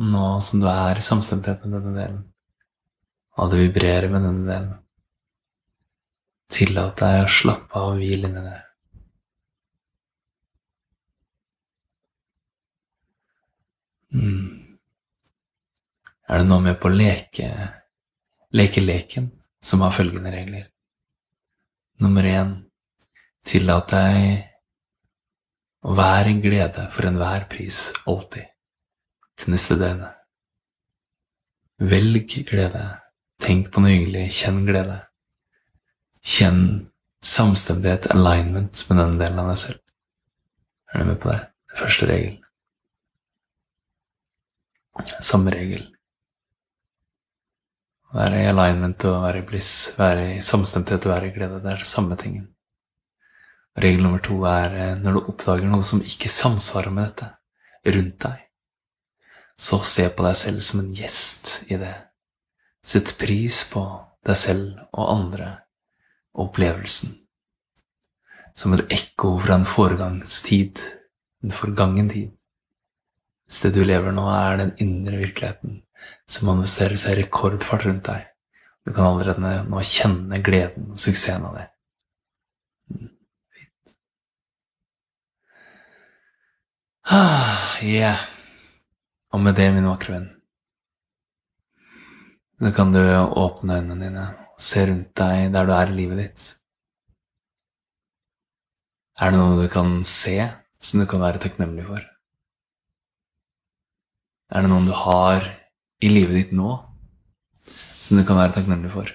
Nå 0.00 0.24
som 0.44 0.64
du 0.64 0.66
er 0.72 0.96
i 0.96 1.04
samstemthet 1.04 1.64
med 1.64 1.76
denne 1.76 1.92
delen, 1.96 2.24
og 3.36 3.50
det 3.52 3.62
vibrerer 3.62 4.08
med 4.12 4.24
denne 4.24 4.46
delen, 4.50 4.76
tillat 6.52 7.00
deg 7.02 7.24
å 7.24 7.32
slappe 7.38 7.80
av 7.80 7.94
og 7.94 8.00
hvile 8.00 8.30
inni 8.30 8.44
det. 8.46 8.60
Mm 14.16 14.56
er 16.26 16.42
du 16.42 16.48
nå 16.48 16.58
med 16.62 16.78
på 16.80 16.90
å 16.90 16.94
leke 16.94 17.50
leke 18.56 18.82
leken, 18.82 19.28
som 19.62 19.82
har 19.84 19.94
følgende 19.94 20.32
regler. 20.32 20.66
Nummer 22.02 22.26
én 22.26 22.52
tillat 23.46 23.90
deg 23.92 25.86
å 25.86 25.94
være 25.96 26.32
en 26.32 26.42
glede 26.42 26.86
for 26.94 27.08
enhver 27.08 27.46
pris, 27.50 27.90
alltid, 28.08 28.46
til 29.36 29.52
neste 29.54 29.76
døgn. 29.80 30.06
Velg 31.92 32.38
glede. 32.48 32.84
Tenk 33.42 33.72
på 33.72 33.82
noe 33.82 33.92
hyggelig. 33.92 34.28
Kjenn 34.38 34.64
glede. 34.68 35.00
Kjenn 36.26 36.62
samstemthet, 37.26 38.10
alignment, 38.14 38.84
med 38.88 39.00
denne 39.00 39.20
delen 39.20 39.42
av 39.42 39.52
deg 39.52 39.60
selv. 39.60 39.82
Er 40.92 41.02
du 41.02 41.10
med 41.10 41.20
på? 41.22 41.34
Det 41.34 41.80
første 41.80 42.08
regel. 42.08 42.34
Samme 45.20 45.52
regel. 45.52 45.84
Være 48.16 48.42
i 48.42 48.48
alignment 48.48 49.04
og 49.10 49.22
være 49.26 49.42
i 49.42 49.46
bliss, 49.46 49.70
være 49.98 50.36
i 50.36 50.42
samstemthet 50.44 51.04
og 51.04 51.12
være 51.12 51.28
i 51.28 51.34
glede. 51.34 51.60
Det 51.60 51.72
er 51.72 51.82
det 51.82 51.90
samme 51.90 52.16
tingen. 52.16 52.46
Regel 53.76 54.02
nummer 54.02 54.22
to 54.24 54.38
er 54.48 54.72
eh, 54.72 54.94
når 55.02 55.18
du 55.18 55.26
oppdager 55.34 55.68
noe 55.68 55.84
som 55.84 56.00
ikke 56.00 56.32
samsvarer 56.32 56.94
med 56.94 57.10
dette 57.10 57.92
rundt 57.92 58.16
deg, 58.24 58.38
så 59.60 59.82
se 59.84 60.06
på 60.08 60.24
deg 60.24 60.38
selv 60.40 60.64
som 60.64 60.80
en 60.80 60.94
gjest 60.96 61.58
i 61.68 61.76
det. 61.80 61.92
Sett 62.86 63.16
pris 63.18 63.64
på 63.72 63.82
deg 64.26 64.38
selv 64.38 64.76
og 64.94 65.08
andre 65.10 65.52
opplevelsen. 66.38 67.22
som 68.56 68.72
et 68.72 68.86
ekko 68.88 69.34
fra 69.44 69.58
en 69.58 69.66
foregangstid, 69.68 70.80
en 71.44 71.52
forgangen 71.52 72.08
tid. 72.08 72.30
Hvis 73.44 73.58
det 73.66 73.74
du 73.74 73.82
lever 73.84 74.14
nå, 74.16 74.24
er 74.32 74.56
den 74.62 74.72
indre 74.80 75.18
virkeligheten 75.20 75.82
som 76.24 76.48
manifesterer 76.48 76.96
seg 76.96 77.18
i 77.18 77.20
rekordfart 77.20 77.84
rundt 77.84 78.08
deg. 78.08 78.24
Du 78.86 78.94
kan 78.94 79.10
allerede 79.10 79.52
nå 79.68 79.82
kjenne 79.84 80.40
gleden 80.46 80.88
og 80.94 81.02
suksessen 81.02 81.44
av 81.44 81.58
det. 81.58 81.66
Mm, 82.94 83.10
fint. 83.58 83.94
Ah, 87.12 87.76
yeah. 87.82 88.24
Og 89.34 89.42
med 89.44 89.58
det, 89.58 89.68
min 89.74 89.90
vakre 89.90 90.16
venn, 90.16 90.30
så 92.60 92.72
kan 92.72 92.92
du 92.92 93.00
åpne 93.00 93.80
øynene 93.80 94.00
dine 94.00 94.26
og 94.56 94.62
se 94.64 94.86
rundt 94.88 95.12
deg 95.18 95.50
der 95.52 95.66
du 95.68 95.72
er 95.76 95.90
i 95.90 95.96
livet 95.96 96.20
ditt. 96.22 96.44
Er 99.20 99.32
det 99.32 99.40
noe 99.40 99.60
du 99.60 99.68
kan 99.72 99.98
se 100.04 100.36
som 100.80 101.00
du 101.00 101.06
kan 101.08 101.20
være 101.20 101.40
takknemlig 101.42 101.84
for? 101.88 102.00
Er 104.52 104.62
det 104.62 104.70
noen 104.70 104.88
du 104.88 104.94
har 104.96 105.44
i 106.00 106.10
livet 106.12 106.36
ditt 106.38 106.56
nå 106.56 106.78
som 107.66 108.20
du 108.20 108.24
kan 108.24 108.38
være 108.40 108.56
takknemlig 108.56 108.92
for? 108.94 109.12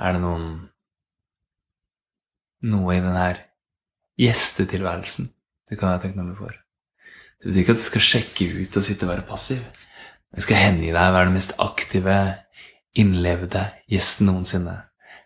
Er 0.00 0.14
det 0.14 0.22
noen 0.22 0.48
noe 2.70 2.96
i 2.96 3.02
denne 3.02 3.28
gjestetilværelsen 4.20 5.28
du 5.28 5.76
kan 5.76 5.92
være 5.92 6.04
takknemlig 6.06 6.38
for? 6.40 6.56
Det 7.40 7.48
betyr 7.48 7.62
ikke 7.64 7.76
at 7.76 7.80
du 7.80 7.86
skal 7.88 8.04
sjekke 8.04 8.50
ut 8.60 8.76
og 8.76 8.84
sitte 8.84 9.08
og 9.08 9.14
være 9.14 9.28
passiv. 9.28 9.64
Du 10.30 10.42
skal 10.44 10.60
hengi 10.60 10.92
deg 10.92 10.94
være 10.94 11.26
den 11.26 11.34
mest 11.34 11.56
aktive, 11.62 12.18
innlevde 12.98 13.64
gjesten 13.90 14.30
noensinne, 14.30 14.76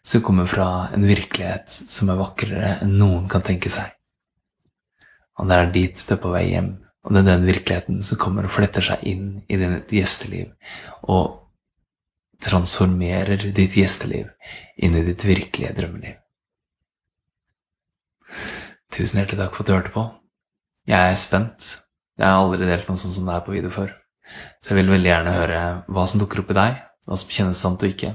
som 0.04 0.24
kommer 0.24 0.48
fra 0.48 0.88
en 0.96 1.04
virkelighet 1.04 1.68
som 1.72 2.10
er 2.12 2.20
vakrere 2.20 2.72
enn 2.84 2.96
noen 3.00 3.28
kan 3.32 3.44
tenke 3.44 3.72
seg. 3.72 3.92
Og 5.40 5.48
det 5.50 5.58
er 5.58 5.72
dit 5.74 6.04
du 6.08 6.12
er 6.14 6.20
på 6.22 6.32
vei 6.32 6.44
hjem, 6.52 6.74
og 7.04 7.12
det 7.12 7.22
er 7.22 7.30
den 7.32 7.48
virkeligheten 7.48 8.04
som 8.06 8.20
kommer 8.20 8.46
og 8.46 8.54
fletter 8.54 8.84
seg 8.84 9.02
inn 9.08 9.26
i 9.48 9.58
ditt 9.60 9.92
gjesteliv, 9.92 10.52
og 11.04 11.40
transformerer 12.44 13.48
ditt 13.56 13.76
gjesteliv 13.76 14.30
inn 14.76 14.96
i 14.96 15.04
ditt 15.04 15.24
virkelige 15.24 15.72
drømmeliv. 15.76 16.20
Tusen 18.94 19.20
hjertelig 19.20 19.40
takk 19.42 19.56
for 19.56 19.64
at 19.64 19.68
du 19.68 19.74
hørte 19.74 19.92
på. 19.94 20.04
Jeg 20.88 21.12
er 21.12 21.18
spent. 21.18 21.74
Jeg 22.20 22.28
har 22.28 22.40
aldri 22.44 22.68
delt 22.68 22.88
noe 22.88 23.00
sånt 23.00 23.16
som 23.16 23.26
det 23.26 23.34
her 23.34 23.46
på 23.46 23.56
video 23.56 23.72
før. 23.74 23.90
Så 24.62 24.72
jeg 24.72 24.80
vil 24.80 24.92
veldig 24.94 25.10
gjerne 25.10 25.36
høre 25.36 25.62
hva 25.92 26.04
som 26.08 26.22
dukker 26.22 26.42
opp 26.42 26.52
i 26.54 26.58
deg, 26.58 26.78
hva 27.04 27.18
som 27.20 27.32
kjennes 27.36 27.60
sant 27.60 27.82
og 27.84 27.92
ikke. 27.92 28.14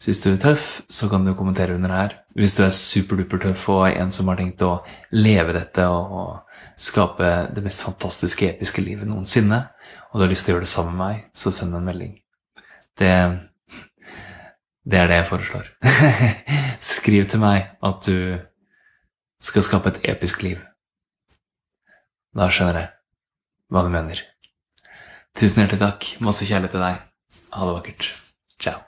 Så 0.00 0.08
hvis 0.08 0.22
du 0.24 0.30
er 0.30 0.38
tøff, 0.40 0.68
så 0.88 1.10
kan 1.10 1.26
du 1.26 1.34
kommentere 1.36 1.74
under 1.76 1.92
her. 1.92 2.14
Hvis 2.38 2.54
du 2.56 2.62
er 2.64 2.72
superduper 2.76 3.42
tøff 3.42 3.66
og 3.74 3.88
en 3.90 4.12
som 4.14 4.30
har 4.30 4.38
tenkt 4.40 4.62
å 4.64 4.78
leve 5.12 5.56
dette 5.56 5.84
og 5.90 6.38
skape 6.80 7.30
det 7.52 7.64
mest 7.64 7.84
fantastiske, 7.84 8.48
episke 8.54 8.84
livet 8.84 9.10
noensinne, 9.10 9.64
og 10.10 10.18
du 10.18 10.24
har 10.24 10.32
lyst 10.32 10.46
til 10.46 10.54
å 10.54 10.56
gjøre 10.56 10.66
det 10.66 10.72
sammen 10.72 10.96
med 10.96 11.02
meg, 11.02 11.26
så 11.36 11.52
send 11.52 11.76
en 11.76 11.84
melding. 11.84 12.14
Det, 12.96 13.12
det 14.88 15.02
er 15.02 15.10
det 15.10 15.20
jeg 15.20 15.28
foreslår. 15.34 15.68
Skriv 16.94 17.28
til 17.28 17.44
meg 17.44 17.68
at 17.84 18.08
du 18.08 18.40
skal 19.42 19.66
skape 19.66 19.92
et 19.92 20.02
episk 20.14 20.44
liv. 20.46 20.60
Da 22.36 22.48
skjønner 22.52 22.84
jeg 22.84 22.92
hva 23.70 23.84
du 23.84 23.92
mener. 23.92 24.29
Tusen 25.38 25.62
hjertelig 25.62 25.82
takk. 25.82 26.08
Masse 26.24 26.48
kjærlighet 26.48 26.74
til 26.76 26.82
deg. 26.84 27.04
Ha 27.54 27.68
det 27.68 27.76
vakkert. 27.76 28.10
Ciao. 28.60 28.82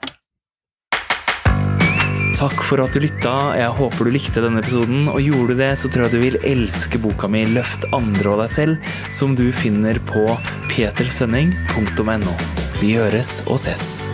Takk 2.33 2.63
for 2.65 2.81
at 2.83 2.95
du 2.95 2.99
lytta. 3.03 3.33
Jeg 3.55 3.75
håper 3.77 4.09
du 4.09 4.11
likte 4.11 4.41
denne 4.43 4.59
episoden. 4.63 5.05
Og 5.11 5.21
gjorde 5.21 5.53
du 5.53 5.61
det, 5.61 5.71
så 5.79 5.91
tror 5.91 6.07
jeg 6.07 6.15
du 6.15 6.23
vil 6.25 6.39
elske 6.49 6.99
boka 6.99 7.29
mi 7.29 7.45
'Løft 7.45 7.87
andre 7.93 8.33
og 8.33 8.41
deg 8.43 8.51
selv', 8.57 8.91
som 9.09 9.37
du 9.37 9.47
finner 9.53 10.01
på 10.09 10.25
petersønning.no. 10.73 12.35
Vi 12.81 12.95
høres 12.97 13.43
og 13.47 13.61
ses. 13.61 14.09